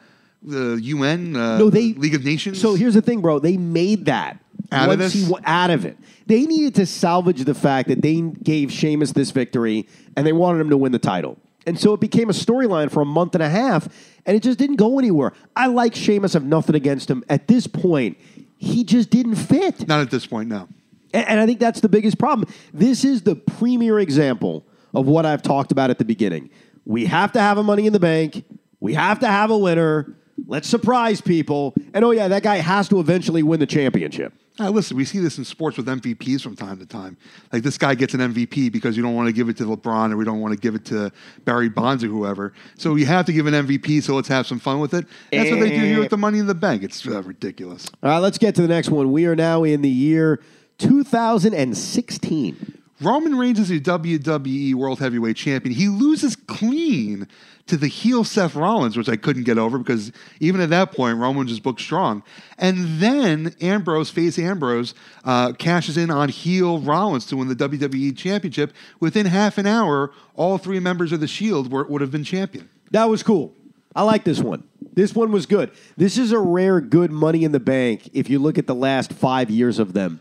[0.47, 2.61] the UN, uh, No, they League of Nations?
[2.61, 3.39] So here's the thing, bro.
[3.39, 4.39] They made that
[4.73, 5.13] Out of this?
[5.13, 5.97] he wa- out of it.
[6.27, 9.87] They needed to salvage the fact that they gave Sheamus this victory,
[10.17, 11.37] and they wanted him to win the title.
[11.67, 13.89] And so it became a storyline for a month and a half,
[14.25, 15.33] and it just didn't go anywhere.
[15.57, 16.37] I like Sheamus.
[16.37, 17.25] I've nothing against him.
[17.29, 18.17] At this point,
[18.57, 19.87] he just didn't fit.
[19.89, 20.69] Not at this point, no.
[21.13, 22.49] And, and I think that's the biggest problem.
[22.73, 26.51] This is the premier example of what I've talked about at the beginning.
[26.85, 28.45] We have to have a money in the bank.
[28.79, 30.15] We have to have a winner.
[30.47, 31.75] Let's surprise people.
[31.95, 34.35] And oh, yeah, that guy has to eventually win the championship.
[34.59, 37.19] Uh, listen, we see this in sports with MVPs from time to time.
[37.53, 40.13] Like this guy gets an MVP because you don't want to give it to LeBron
[40.13, 41.13] or we don't want to give it to
[41.45, 42.55] Barry Bonds or whoever.
[42.79, 44.03] So we have to give an MVP.
[44.03, 45.07] So let's have some fun with it.
[45.31, 46.83] That's what they do here with the Money in the Bank.
[46.83, 47.91] It's uh, ridiculous.
[48.03, 49.13] All right, let's get to the next one.
[49.13, 50.41] We are now in the year
[50.79, 52.76] 2016.
[53.01, 55.75] Roman Reigns is a WWE World Heavyweight Champion.
[55.75, 57.29] He loses clean
[57.67, 61.19] to the heel Seth Rollins, which I couldn't get over because even at that point,
[61.19, 62.23] Roman just booked strong.
[62.57, 64.95] And then Ambrose, face Ambrose,
[65.25, 68.73] uh, cashes in on heel Rollins to win the WWE Championship.
[69.01, 72.71] Within half an hour, all three members of the Shield were, would have been champion.
[72.93, 73.53] That was cool.
[73.95, 74.63] I like this one.
[74.93, 75.71] This one was good.
[75.97, 79.13] This is a rare good money in the bank if you look at the last
[79.13, 80.21] five years of them.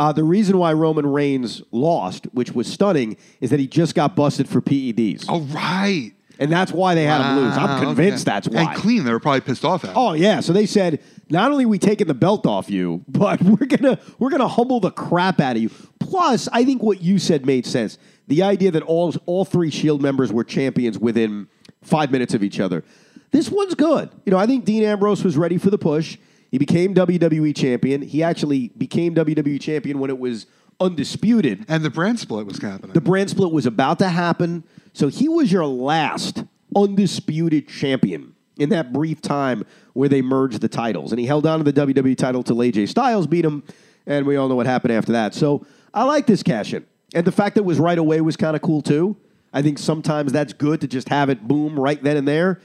[0.00, 4.16] Uh, the reason why Roman Reigns lost, which was stunning, is that he just got
[4.16, 5.26] busted for PEDs.
[5.28, 6.12] Oh, right.
[6.38, 7.54] And that's why they had him lose.
[7.54, 8.34] I'm convinced okay.
[8.34, 8.72] that's why.
[8.72, 9.90] And clean, they were probably pissed off at.
[9.90, 9.98] him.
[9.98, 13.42] Oh yeah, so they said not only are we taking the belt off you, but
[13.42, 15.70] we're gonna we're gonna humble the crap out of you.
[15.98, 17.98] Plus, I think what you said made sense.
[18.26, 21.46] The idea that all all three Shield members were champions within
[21.82, 22.84] five minutes of each other.
[23.32, 24.08] This one's good.
[24.24, 26.16] You know, I think Dean Ambrose was ready for the push.
[26.50, 28.02] He became WWE champion.
[28.02, 30.46] He actually became WWE champion when it was
[30.80, 31.64] undisputed.
[31.68, 32.92] And the brand split was happening.
[32.92, 34.64] The brand split was about to happen.
[34.92, 36.44] So he was your last
[36.74, 41.12] undisputed champion in that brief time where they merged the titles.
[41.12, 43.62] And he held on to the WWE title till AJ Styles beat him.
[44.06, 45.34] And we all know what happened after that.
[45.34, 46.84] So I like this cash in.
[47.14, 49.16] And the fact that it was right away was kind of cool too.
[49.52, 52.60] I think sometimes that's good to just have it boom right then and there.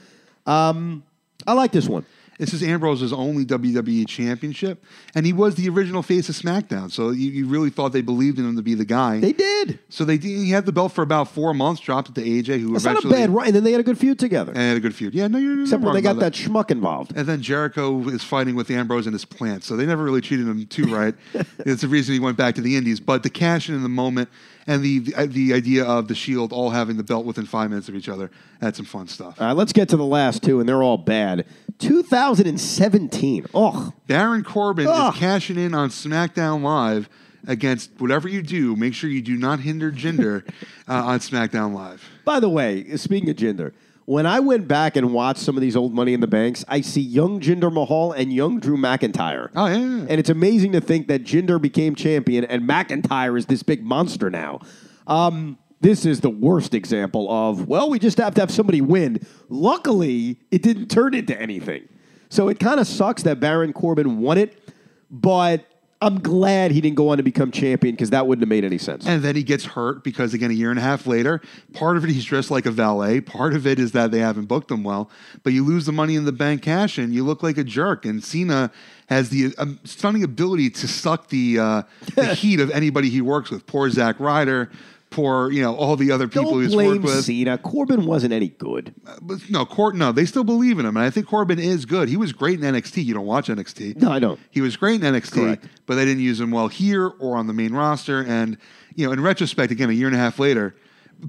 [0.46, 1.02] Um,
[1.46, 2.04] I like this one.
[2.38, 4.84] This is Ambrose's only WWE championship,
[5.14, 6.90] and he was the original face of SmackDown.
[6.90, 9.20] So you, you really thought they believed in him to be the guy.
[9.20, 9.78] They did.
[9.88, 12.60] so they did, he had the belt for about four months, dropped it to AJ,
[12.60, 13.46] who It's not a eventually bad run.
[13.46, 14.52] And then they had a good feud together.
[14.52, 15.14] and had a good feud.
[15.14, 17.16] Yeah, no, you're Except when they got about that schmuck involved.
[17.16, 20.46] And then Jericho is fighting with Ambrose in his plant, so they never really treated
[20.46, 21.14] him too right.
[21.60, 23.00] it's the reason he went back to the Indies.
[23.00, 24.28] But the cash in in the moment
[24.66, 27.88] and the, the the idea of the Shield all having the belt within five minutes
[27.88, 28.30] of each other
[28.60, 29.40] had some fun stuff.
[29.40, 31.46] All right, let's get to the last two, and they're all bad.
[31.78, 33.46] 2017.
[33.54, 35.14] Oh, Baron Corbin Ugh.
[35.14, 37.08] is cashing in on SmackDown Live
[37.46, 38.76] against whatever you do.
[38.76, 40.46] Make sure you do not hinder Jinder
[40.88, 42.08] uh, on SmackDown Live.
[42.24, 43.72] by the way, speaking of Jinder,
[44.06, 46.80] when I went back and watched some of these old Money in the Banks, I
[46.80, 49.50] see young Jinder Mahal and young Drew McIntyre.
[49.54, 53.62] Oh yeah, And it's amazing to think that Jinder became champion and McIntyre is this
[53.64, 54.60] big monster now.
[55.08, 59.24] Um, this is the worst example of, well, we just have to have somebody win.
[59.48, 61.88] Luckily, it didn't turn into anything.
[62.28, 64.72] So it kind of sucks that Baron Corbin won it,
[65.10, 65.64] but
[66.00, 68.76] I'm glad he didn't go on to become champion because that wouldn't have made any
[68.76, 69.06] sense.
[69.06, 71.40] And then he gets hurt because, again, a year and a half later,
[71.72, 73.20] part of it he's dressed like a valet.
[73.22, 75.10] Part of it is that they haven't booked him well.
[75.42, 78.04] But you lose the money in the bank cash and you look like a jerk.
[78.04, 78.70] And Cena
[79.08, 81.82] has the um, stunning ability to suck the, uh,
[82.14, 83.66] the heat of anybody he works with.
[83.66, 84.70] Poor Zack Ryder.
[85.10, 87.24] Poor, you know, all the other people Don't he's blame worked with.
[87.24, 87.56] Cena.
[87.58, 88.92] Corbin wasn't any good.
[89.06, 91.86] Uh, but no, Cor- no, they still believe in him, and I think Corbin is
[91.86, 92.08] good.
[92.08, 93.04] He was great in NXT.
[93.04, 93.96] You don't watch NXT.
[93.96, 94.38] No, I don't.
[94.50, 95.66] He was great in NXT, Correct.
[95.86, 98.22] but they didn't use him well here or on the main roster.
[98.24, 98.58] And
[98.94, 100.74] you know, in retrospect, again, a year and a half later,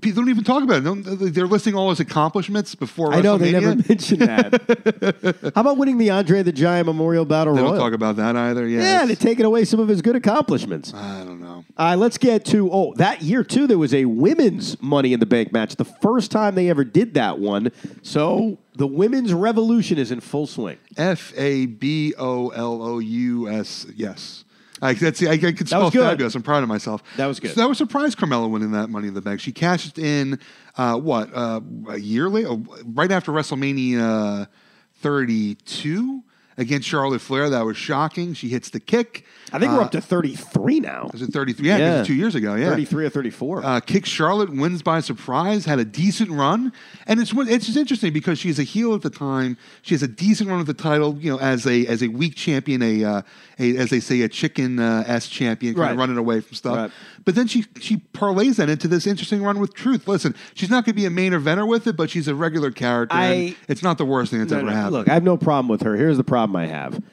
[0.02, 1.34] people don't even talk about it.
[1.34, 3.14] They're listing all his accomplishments before.
[3.14, 5.52] I know they never mentioned that.
[5.56, 7.74] How about winning the Andre the Giant Memorial Battle They Royal?
[7.74, 8.68] don't talk about that either.
[8.68, 10.94] Yeah, yeah, they're taking away some of his good accomplishments.
[10.94, 11.66] I don't know.
[11.78, 13.68] All right, let's get to oh that year too.
[13.68, 17.14] There was a women's Money in the Bank match, the first time they ever did
[17.16, 17.72] that one.
[18.02, 20.78] So the women's revolution is in full swing.
[20.98, 23.86] F A B O L O U S.
[23.96, 24.44] Yes.
[24.82, 26.36] I, that's, I, I could spell fabulous.
[26.36, 27.04] I'm proud of myself.
[27.18, 27.52] That was good.
[27.52, 29.40] So that was surprised Carmella winning that Money in the Bank.
[29.40, 30.40] She cashed in,
[30.78, 32.56] uh, what, uh, a year later,
[32.86, 34.48] right after WrestleMania
[34.96, 36.24] 32
[36.58, 37.50] against Charlotte Flair.
[37.50, 38.34] That was shocking.
[38.34, 39.26] She hits the kick.
[39.54, 41.10] I think we're Uh, up to thirty three now.
[41.14, 41.68] Was it 33?
[41.68, 42.04] Yeah, Yeah.
[42.04, 42.56] two years ago.
[42.56, 42.70] Yeah.
[42.72, 43.64] Thirty three or thirty four.
[43.66, 46.74] Uh, kicks Charlotte, wins by surprise, had a decent run,
[47.06, 49.56] and it's it's just interesting because she's a heel at the time.
[49.84, 52.36] She has a decent run with the title, you know, as a as a weak
[52.36, 53.22] champion, a, uh,
[53.60, 55.92] a as they say, a chicken uh, s champion, kind Right.
[55.94, 56.76] of running away from stuff.
[56.76, 56.92] Right.
[57.28, 60.08] But then she she parlays that into this interesting run with Truth.
[60.08, 62.72] Listen, she's not going to be a main eventer with it, but she's a regular
[62.72, 63.18] character.
[63.18, 64.94] I- it's not the worst thing that's No, ever no, happened.
[64.94, 65.98] Look, I have no problem with her.
[65.98, 67.04] Here's the problem I have.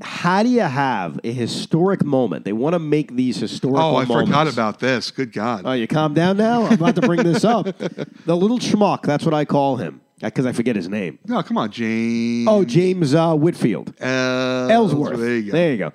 [0.00, 2.44] How do you have a historic moment?
[2.44, 4.30] They want to make these historical oh, I moments.
[4.30, 5.12] forgot about this.
[5.12, 5.62] Good God.
[5.64, 6.64] Oh, you calm down now?
[6.64, 7.66] I'm about to bring this up.
[8.26, 10.00] The little schmuck, that's what I call him.
[10.20, 11.20] Because I forget his name.
[11.26, 12.48] no, come on, James.
[12.48, 13.94] Oh, James uh, Whitfield.
[14.00, 15.20] Uh, Ellsworth.
[15.20, 15.52] There you go.
[15.52, 15.92] There you go.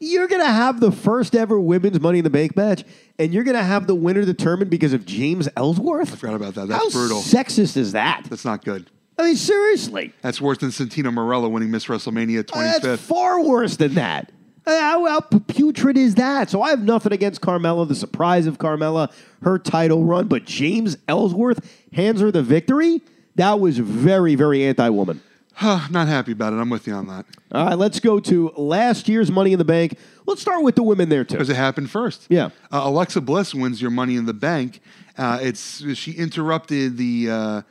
[0.00, 2.84] You're going to have the first ever women's Money in the Bank match,
[3.18, 6.12] and you're going to have the winner determined because of James Ellsworth?
[6.12, 6.68] I forgot about that.
[6.68, 7.20] That's How brutal.
[7.20, 8.26] sexist is that?
[8.30, 8.90] That's not good.
[9.18, 10.12] I mean, seriously.
[10.22, 12.80] That's worse than Santino Marella winning Miss WrestleMania 25th.
[12.82, 14.30] That's far worse than that.
[14.64, 16.50] Uh, How, how putrid is that?
[16.50, 19.10] So I have nothing against Carmella, the surprise of Carmella,
[19.42, 23.00] her title run, but James Ellsworth hands her the victory?
[23.36, 25.22] That was very, very anti woman.
[25.60, 26.56] Huh, not happy about it.
[26.56, 29.64] I'm with you on that All right, let's go to last year's Money in the
[29.64, 29.98] Bank.
[30.24, 31.34] Let's start with the women there, too.
[31.34, 32.26] because it happened first.
[32.28, 32.50] Yeah.
[32.70, 34.80] Uh, Alexa Bliss wins your Money in the Bank.
[35.16, 37.62] Uh, it's she interrupted the uh,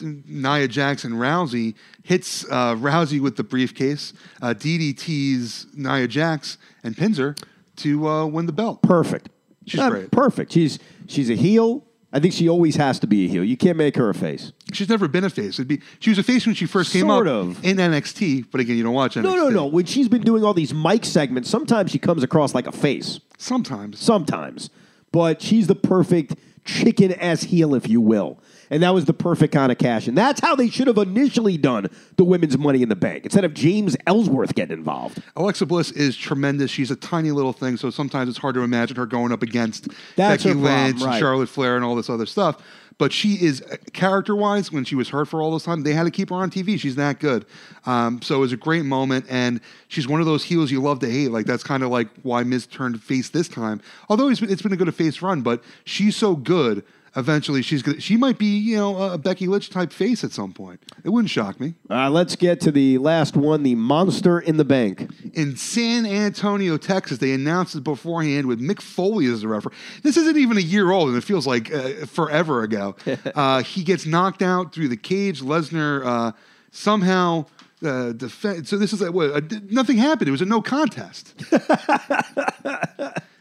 [0.00, 7.18] Nia Jackson Rousey hits uh, Rousey with the briefcase, uh, DDT's Nia Jax and pins
[7.18, 7.36] her
[7.76, 8.82] to uh, win the belt.
[8.82, 9.28] Perfect.
[9.66, 10.10] She's Uh, great.
[10.10, 10.50] Perfect.
[10.52, 11.85] She's she's a heel.
[12.16, 13.44] I think she always has to be a heel.
[13.44, 14.50] You can't make her a face.
[14.72, 15.58] She's never been a face.
[15.58, 17.62] It'd be, she was a face when she first came Sort up of.
[17.62, 19.22] in NXT, but again, you don't watch NXT.
[19.24, 19.66] No, no, no.
[19.66, 23.20] When she's been doing all these mic segments, sometimes she comes across like a face.
[23.36, 24.00] Sometimes.
[24.00, 24.70] Sometimes.
[25.12, 28.40] But she's the perfect chicken ass heel, if you will.
[28.70, 30.06] And that was the perfect kind of cash.
[30.06, 33.44] And that's how they should have initially done the women's money in the bank instead
[33.44, 35.22] of James Ellsworth getting involved.
[35.36, 36.70] Alexa Bliss is tremendous.
[36.70, 39.88] She's a tiny little thing, so sometimes it's hard to imagine her going up against
[40.16, 41.12] That's Becky Lynch right.
[41.12, 42.60] and Charlotte Flair and all this other stuff.
[42.98, 43.62] But she is
[43.92, 44.72] character wise.
[44.72, 46.80] When she was hurt for all this time, they had to keep her on TV.
[46.80, 47.44] She's that good.
[47.84, 51.00] Um, so it was a great moment, and she's one of those heels you love
[51.00, 51.28] to hate.
[51.28, 53.82] Like that's kind of like why Miz turned face this time.
[54.08, 56.84] Although it's been, it's been a good face run, but she's so good.
[57.16, 60.52] Eventually, she's gonna, she might be you know a Becky Lynch type face at some
[60.52, 60.80] point.
[61.02, 61.74] It wouldn't shock me.
[61.88, 65.10] Right, let's get to the last one the monster in the bank.
[65.32, 67.18] in San Antonio, Texas.
[67.18, 69.74] They announced it beforehand with Mick Foley as the referee.
[70.02, 72.96] This isn't even a year old, and it feels like uh, forever ago.
[73.34, 75.40] uh, he gets knocked out through the cage.
[75.40, 76.32] Lesnar uh,
[76.70, 77.46] somehow
[77.82, 78.68] uh, defense.
[78.68, 79.30] So this is like what?
[79.30, 80.28] A, nothing happened.
[80.28, 81.34] It was a no contest.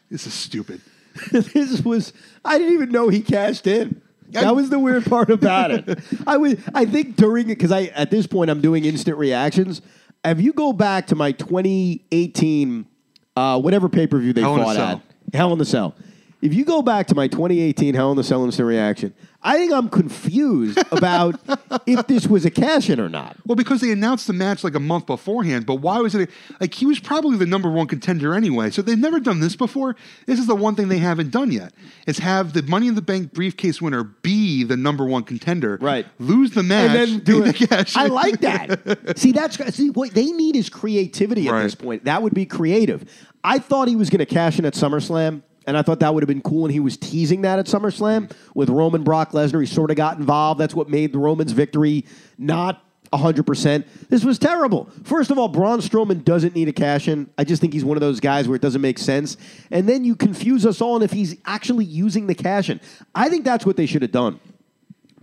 [0.09, 0.82] this is stupid.
[1.32, 2.13] this was
[2.43, 4.01] I didn't even know he cashed in.
[4.32, 5.99] That was the weird part about it.
[6.28, 9.82] I was I think during it because I at this point I'm doing instant reactions.
[10.24, 12.88] If you go back to my 2018
[13.36, 15.01] uh, whatever pay per view they Hell in a fought Cell.
[15.28, 15.95] at Hell in the Cell.
[16.41, 19.71] If you go back to my 2018 Hell in the Cell instant reaction, I think
[19.73, 21.39] I'm confused about
[21.88, 23.38] if this was a cash in or not.
[23.47, 26.29] Well, because they announced the match like a month beforehand, but why was it
[26.59, 28.69] like he was probably the number one contender anyway?
[28.69, 29.95] So they've never done this before.
[30.27, 31.73] This is the one thing they haven't done yet.
[32.05, 36.05] Is have the Money in the Bank briefcase winner be the number one contender, Right.
[36.19, 37.57] Lose the match, and then do it.
[37.57, 37.95] the cash.
[37.95, 39.17] I like that.
[39.17, 41.63] see, that's see what they need is creativity at Right.
[41.63, 42.05] this point.
[42.05, 43.05] That would be creative.
[43.43, 46.24] I thought he was going to cash in at SummerSlam, and I thought that would
[46.24, 46.66] have been cool.
[46.66, 49.61] And he was teasing that at SummerSlam with Roman Brock Lesnar.
[49.61, 50.59] He sort of got involved.
[50.59, 52.05] That's what made the Roman's victory
[52.38, 52.82] not.
[53.13, 53.86] 100%.
[54.09, 54.89] This was terrible.
[55.03, 57.30] First of all, Braun Strowman doesn't need a cash in.
[57.38, 59.38] I just think he's one of those guys where it doesn't make sense.
[59.72, 62.82] And then you confuse us all on if he's actually using the cash in.
[63.13, 64.39] I think that's what they should have done.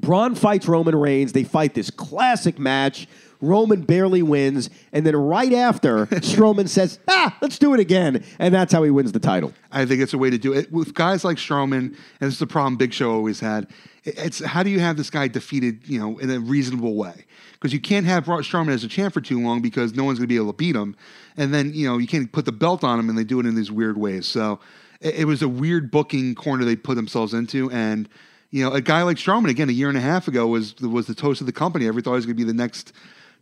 [0.01, 1.33] Braun fights Roman Reigns.
[1.33, 3.09] They fight this classic match.
[3.43, 4.71] Roman barely wins.
[4.93, 8.25] And then right after, Strowman says, ah, let's do it again.
[8.39, 9.53] And that's how he wins the title.
[9.71, 12.39] I think it's a way to do it with guys like Strowman, and this is
[12.39, 13.67] the problem Big Show always had.
[14.05, 17.25] It's how do you have this guy defeated, you know, in a reasonable way?
[17.53, 20.25] Because you can't have Strowman as a champ for too long because no one's going
[20.25, 20.97] to be able to beat him,
[21.37, 23.47] and then you know you can't put the belt on him, and they do it
[23.47, 24.27] in these weird ways.
[24.27, 24.59] So
[25.01, 28.09] it, it was a weird booking corner they put themselves into, and
[28.51, 31.07] you know a guy like Strowman again a year and a half ago was was
[31.07, 31.87] the toast of the company.
[31.87, 32.93] Everyone thought he was going to be the next,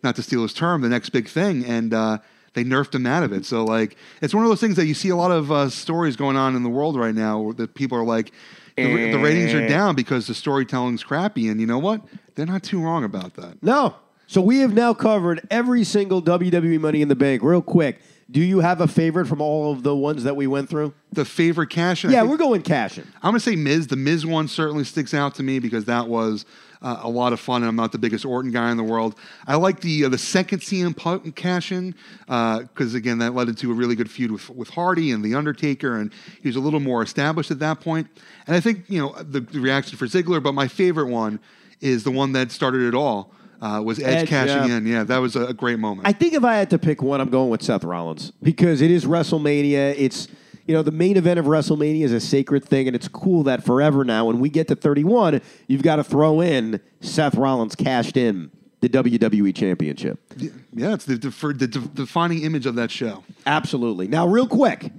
[0.03, 1.94] not to steal his term, the next big thing, and.
[1.94, 2.18] uh
[2.53, 3.46] they nerfed him out of it.
[3.46, 6.16] So like it's one of those things that you see a lot of uh, stories
[6.16, 8.32] going on in the world right now where that people are like
[8.76, 12.03] the, the ratings are down because the storytelling's crappy, and you know what?
[12.34, 13.62] They're not too wrong about that.
[13.62, 13.96] No.
[14.26, 17.42] So we have now covered every single WWE Money in the Bank.
[17.42, 20.68] Real quick, do you have a favorite from all of the ones that we went
[20.70, 20.94] through?
[21.12, 22.05] The favorite cash.
[22.05, 23.07] in, Yeah, we're going cashing.
[23.22, 23.88] I'm gonna say Miz.
[23.88, 26.44] The Miz one certainly sticks out to me because that was
[26.83, 27.62] uh, a lot of fun.
[27.62, 29.14] And I'm not the biggest Orton guy in the world.
[29.47, 31.95] I like the uh, the second CM Punk cash in
[32.26, 35.97] because again that led into a really good feud with with Hardy and the Undertaker,
[35.97, 36.12] and
[36.43, 38.09] he was a little more established at that point.
[38.47, 41.41] And I think you know the, the reaction for Ziggler, but my favorite one
[41.81, 43.33] is the one that started it all.
[43.61, 44.76] Uh, was Edge, Edge, cashing yeah.
[44.78, 44.87] in?
[44.87, 46.09] Yeah, that was a great moment.
[46.09, 48.91] I think if I had to pick one, I'm going with Seth Rollins because it
[48.91, 49.95] is WrestleMania.
[49.99, 50.28] It's
[50.70, 53.64] you know the main event of WrestleMania is a sacred thing, and it's cool that
[53.64, 58.16] forever now, when we get to 31, you've got to throw in Seth Rollins cashed
[58.16, 60.20] in the WWE Championship.
[60.36, 63.24] yeah, it's the, the, the defining image of that show.
[63.46, 64.06] Absolutely.
[64.06, 64.92] Now, real quick,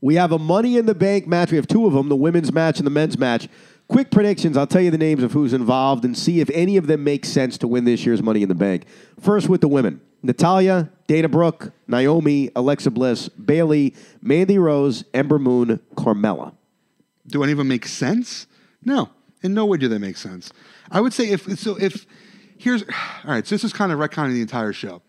[0.00, 1.50] we have a Money in the Bank match.
[1.50, 3.50] We have two of them: the women's match and the men's match.
[3.88, 4.56] Quick predictions.
[4.56, 7.26] I'll tell you the names of who's involved and see if any of them make
[7.26, 8.86] sense to win this year's Money in the Bank.
[9.20, 15.80] First, with the women: Natalya, Dana Brooke, Naomi, Alexa Bliss, Bayley, Mandy Rose, Ember Moon,
[15.96, 16.52] Carmella.
[17.26, 18.46] Do any of them make sense?
[18.84, 19.08] No,
[19.42, 20.52] in no way do they make sense.
[20.90, 22.06] I would say if so, if
[22.58, 22.88] here's all
[23.32, 23.46] right.
[23.46, 25.02] So this is kind of retconning the entire show.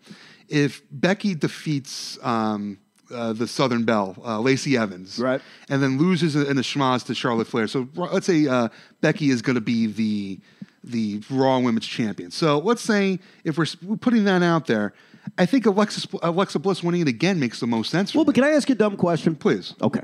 [0.48, 2.78] If Becky defeats um,
[3.14, 5.40] uh, the Southern Belle, uh, Lacey Evans, Right.
[5.68, 7.66] and then loses in the schmaz to Charlotte Flair.
[7.68, 8.68] So let's say uh,
[9.00, 10.40] Becky is going to be the
[10.82, 12.30] the Raw Women's Champion.
[12.30, 14.94] So let's say if we're, we're putting that out there,
[15.38, 18.12] I think Alexa Alexa Bliss winning it again makes the most sense.
[18.12, 18.42] For Well, but me.
[18.42, 19.34] can I ask you a dumb question?
[19.36, 19.74] please.
[19.80, 20.02] Okay.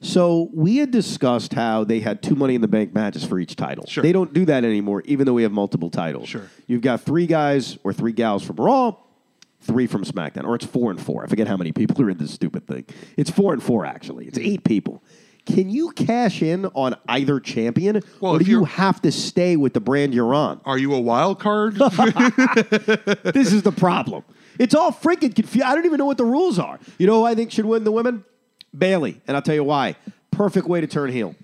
[0.00, 3.56] So we had discussed how they had two Money in the Bank matches for each
[3.56, 3.86] title.
[3.86, 4.02] Sure.
[4.02, 6.28] They don't do that anymore, even though we have multiple titles.
[6.28, 6.42] Sure.
[6.66, 8.96] You've got three guys or three gals from Raw,
[9.62, 11.24] three from SmackDown, or it's four and four.
[11.24, 12.84] I forget how many people are in this stupid thing.
[13.16, 14.26] It's four and four actually.
[14.26, 15.02] It's eight people.
[15.46, 19.72] Can you cash in on either champion, Well, or do you have to stay with
[19.74, 20.60] the brand you're on?
[20.66, 21.74] Are you a wild card?
[21.76, 24.24] this is the problem.
[24.58, 25.66] It's all freaking confused.
[25.66, 26.78] I don't even know what the rules are.
[26.98, 28.24] You know who I think should win the women?
[28.76, 29.96] Bayley, and I'll tell you why.
[30.30, 31.34] Perfect way to turn heel.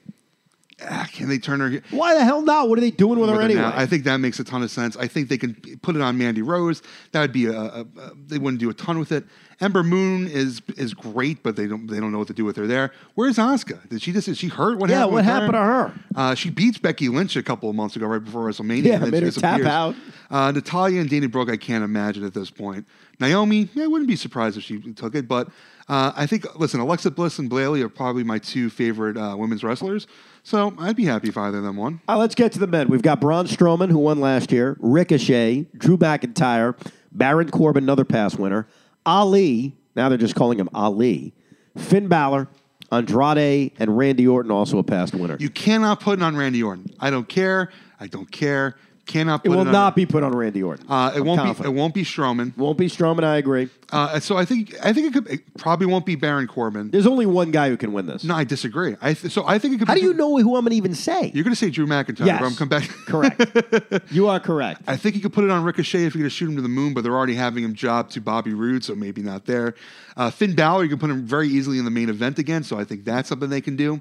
[0.89, 1.83] Ah, Can they turn her?
[1.91, 2.68] Why the hell not?
[2.68, 3.62] What are they doing with her with her anyway?
[3.62, 3.72] now.
[3.74, 4.97] I think that makes a ton of sense.
[4.97, 6.83] I think they can put it on Mandy Rose.
[7.12, 7.87] That would be a, a, a
[8.26, 9.24] they wouldn't do a ton with it.
[9.61, 12.57] Ember Moon is is great, but they don't they don't know what to do with
[12.57, 12.93] her there.
[13.14, 13.87] Where's Asuka?
[13.91, 14.78] Did she just is she hurt?
[14.78, 15.16] What happened?
[15.16, 15.53] Yeah, happened?
[15.53, 16.31] what happened to her?
[16.31, 18.85] Uh, she beats Becky Lynch a couple of months ago, right before WrestleMania.
[18.85, 19.95] Yeah, made her tap out.
[20.31, 22.87] Uh, Natalya and Dana Brooke, I can't imagine at this point.
[23.18, 25.49] Naomi, yeah, I wouldn't be surprised if she took it, but
[25.89, 29.62] uh, I think listen, Alexa Bliss and Bayley are probably my two favorite uh, women's
[29.64, 30.07] wrestlers.
[30.43, 32.01] So I'd be happy if either of them won.
[32.09, 32.88] Uh, let's get to the men.
[32.88, 36.76] We've got Braun Strowman, who won last year, Ricochet, Drew McIntyre,
[37.12, 38.66] Baron Corbin, another past winner,
[39.05, 41.34] Ali, now they're just calling him Ali,
[41.76, 42.49] Finn Balor,
[42.93, 45.36] Andrade, and Randy Orton, also a past winner.
[45.38, 46.86] You cannot put it on Randy Orton.
[46.99, 47.70] I don't care.
[47.99, 48.76] I don't care.
[49.11, 49.44] Cannot.
[49.44, 50.86] It will it on- not be put on Randy Orton.
[50.88, 51.64] Uh, it I'm won't confident.
[51.74, 51.76] be.
[51.76, 52.56] It won't be Strowman.
[52.56, 53.24] Won't be Strowman.
[53.24, 53.68] I agree.
[53.90, 54.74] Uh, so I think.
[54.84, 55.28] I think it could.
[55.28, 56.90] It probably won't be Baron Corbin.
[56.92, 58.22] There's only one guy who can win this.
[58.22, 58.94] No, I disagree.
[59.02, 59.88] I th- so I think it could.
[59.88, 61.32] How do you know who I'm going to even say?
[61.34, 62.26] You're going to say Drew McIntyre.
[62.26, 62.40] Yes.
[62.40, 62.88] But I'm come back.
[63.06, 64.12] Correct.
[64.12, 64.82] you are correct.
[64.86, 66.62] I think you could put it on Ricochet if you're going to shoot him to
[66.62, 69.74] the moon, but they're already having him job to Bobby Roode, so maybe not there.
[70.16, 72.78] Uh, Finn Balor, you can put him very easily in the main event again, so
[72.78, 74.00] I think that's something they can do.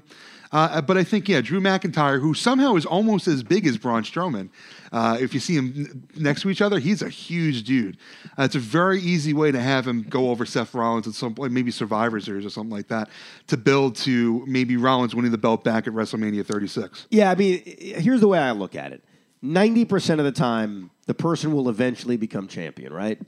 [0.52, 4.02] Uh, but I think, yeah, Drew McIntyre, who somehow is almost as big as Braun
[4.02, 4.48] Strowman,
[4.90, 7.96] uh, if you see him next to each other, he's a huge dude.
[8.36, 11.34] Uh, it's a very easy way to have him go over Seth Rollins at some
[11.34, 13.08] point, maybe Survivor Series or something like that,
[13.46, 17.06] to build to maybe Rollins winning the belt back at WrestleMania 36.
[17.10, 19.04] Yeah, I mean, here's the way I look at it
[19.44, 23.20] 90% of the time, the person will eventually become champion, right?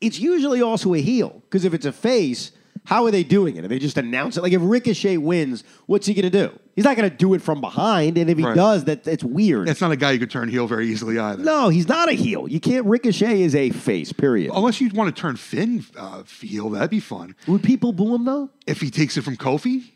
[0.00, 2.52] It's usually also a heel, because if it's a face,
[2.84, 3.64] how are they doing it?
[3.64, 4.42] Are they just announce it?
[4.42, 6.58] Like if Ricochet wins, what's he going to do?
[6.74, 8.56] He's not going to do it from behind, and if he Right.
[8.56, 9.68] does, that it's weird.
[9.68, 11.42] It's not a guy you could turn heel very easily either.
[11.42, 12.48] no, he's not a heel.
[12.48, 12.86] You can't.
[12.86, 14.12] Ricochet is a face.
[14.12, 14.50] Period.
[14.54, 17.36] Unless you want to turn Finn uh, heel, that'd be fun.
[17.46, 18.50] Would people boo him though?
[18.66, 19.90] If he takes it from Kofi,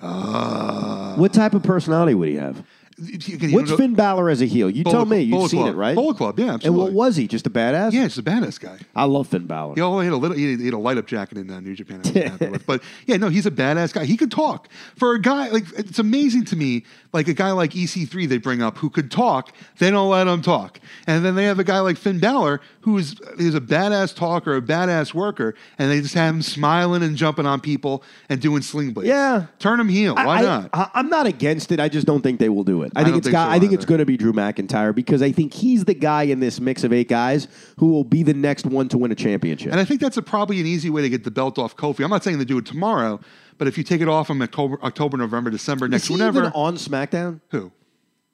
[0.00, 2.62] What type of personality would he have?
[2.98, 4.70] You can- What's know- Finn Balor as a heel?
[4.70, 5.20] You tell Bullet- me.
[5.22, 5.74] You've Bullet seen Club.
[5.74, 5.94] it, right?
[5.94, 7.26] Bullet Club, yeah, And what was he?
[7.26, 7.92] Just a badass?
[7.92, 8.78] Yeah, he's a badass guy.
[8.94, 9.74] I love Finn Balor.
[9.74, 10.36] He only had a little.
[10.36, 12.00] He had a light up jacket in uh, New Japan.
[12.04, 12.66] I was happy with.
[12.66, 14.04] But yeah, no, he's a badass guy.
[14.04, 16.84] He could talk for a guy like it's amazing to me.
[17.14, 20.42] Like a guy like EC3 they bring up who could talk, they don't let him
[20.42, 24.14] talk, and then they have a guy like Finn Balor who is is a badass
[24.14, 28.40] talker, a badass worker, and they just have him smiling and jumping on people and
[28.40, 29.08] doing sling blades.
[29.08, 29.46] Yeah.
[29.58, 30.14] turn him heel.
[30.16, 30.70] Why I, not?
[30.72, 31.80] I, I'm not against it.
[31.80, 32.92] I just don't think they will do it.
[32.94, 34.94] I, I think it's think got, so I think it's going to be Drew McIntyre
[34.94, 37.48] because I think he's the guy in this mix of eight guys
[37.78, 39.70] who will be the next one to win a championship.
[39.72, 42.04] And I think that's a, probably an easy way to get the belt off Kofi.
[42.04, 43.20] I'm not saying to do it tomorrow,
[43.58, 46.40] but if you take it off him October, October November, December, Is next he whenever.
[46.40, 47.40] even on SmackDown?
[47.50, 47.72] who?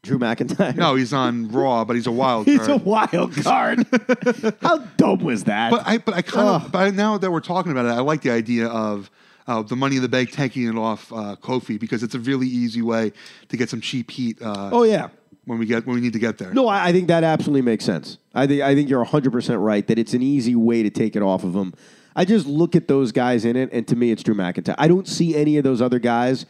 [0.02, 0.74] Drew McIntyre.
[0.76, 2.70] No, he's on Raw, but he's a wild he's card.
[2.70, 3.86] a wild card.
[4.62, 5.70] How dope was that?
[5.70, 8.22] But I, but I kind of, but now that we're talking about it, I like
[8.22, 9.10] the idea of
[9.46, 12.46] uh, the Money in the Bank taking it off uh, Kofi because it's a really
[12.46, 13.12] easy way
[13.50, 14.40] to get some cheap heat.
[14.40, 15.08] Uh, oh yeah.
[15.44, 16.54] when we get when we need to get there.
[16.54, 18.16] No, I, I think that absolutely makes sense.
[18.34, 21.14] I think I think you're 100 percent right that it's an easy way to take
[21.14, 21.74] it off of him.
[22.14, 24.74] I just look at those guys in it, and to me, it's Drew McIntyre.
[24.78, 26.46] I don't see any of those other guys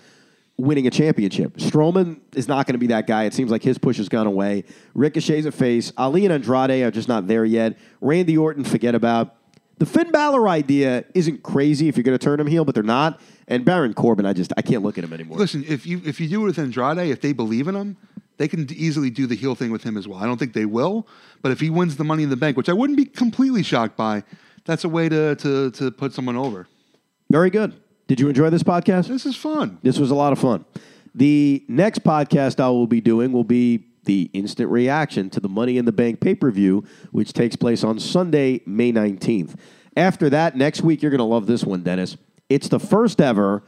[0.56, 1.56] winning a championship.
[1.56, 3.24] Strowman is not going to be that guy.
[3.24, 4.64] It seems like his push has gone away.
[4.94, 5.92] Ricochet's a face.
[5.96, 7.78] Ali and Andrade are just not there yet.
[8.00, 9.36] Randy Orton, forget about.
[9.78, 12.84] The Finn Balor idea isn't crazy if you're going to turn him heel, but they're
[12.84, 13.18] not.
[13.48, 15.38] And Baron Corbin, I just I can't look at him anymore.
[15.38, 17.96] Listen, if you if you do it with Andrade, if they believe in him,
[18.36, 20.18] they can easily do the heel thing with him as well.
[20.18, 21.08] I don't think they will,
[21.40, 23.96] but if he wins the Money in the Bank, which I wouldn't be completely shocked
[23.96, 24.22] by,
[24.70, 26.68] that's a way to to to put someone over.
[27.30, 27.74] Very good.
[28.06, 29.08] Did you enjoy this podcast?
[29.08, 29.78] This is fun.
[29.82, 30.64] This was a lot of fun.
[31.14, 35.76] The next podcast I will be doing will be the instant reaction to the Money
[35.76, 39.56] in the Bank pay per view, which takes place on Sunday, May 19th.
[39.96, 42.16] After that, next week, you're going to love this one, Dennis.
[42.48, 43.64] It's the first ever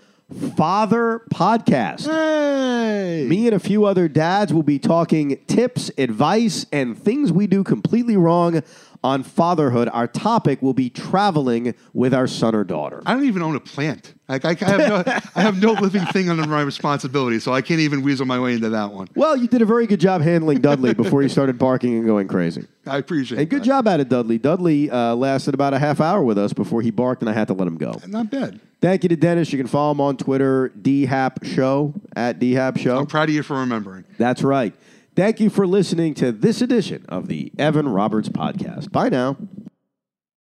[0.56, 2.06] Father podcast.
[2.06, 7.46] Hey, Me and a few other dads will be talking tips, advice, and things we
[7.46, 8.62] do completely wrong
[9.04, 9.88] on fatherhood.
[9.92, 13.02] Our topic will be traveling with our son or daughter.
[13.06, 14.14] I don't even own a plant.
[14.28, 15.02] Like I, I have no,
[15.34, 18.54] I have no living thing under my responsibility, so I can't even weasel my way
[18.54, 19.08] into that one.
[19.14, 22.28] Well, you did a very good job handling Dudley before he started barking and going
[22.28, 22.66] crazy.
[22.86, 23.38] I appreciate.
[23.38, 23.40] It.
[23.42, 23.66] And good that.
[23.66, 24.38] job at it, Dudley.
[24.38, 27.48] Dudley uh, lasted about a half hour with us before he barked, and I had
[27.48, 28.00] to let him go.
[28.06, 28.60] Not bad.
[28.80, 29.52] Thank you to Dennis.
[29.52, 32.98] You can follow him on Twitter, dhap show at dhap show.
[32.98, 34.04] I'm proud of you for remembering.
[34.18, 34.74] That's right.
[35.14, 38.90] Thank you for listening to this edition of the Evan Roberts Podcast.
[38.92, 39.36] Bye now.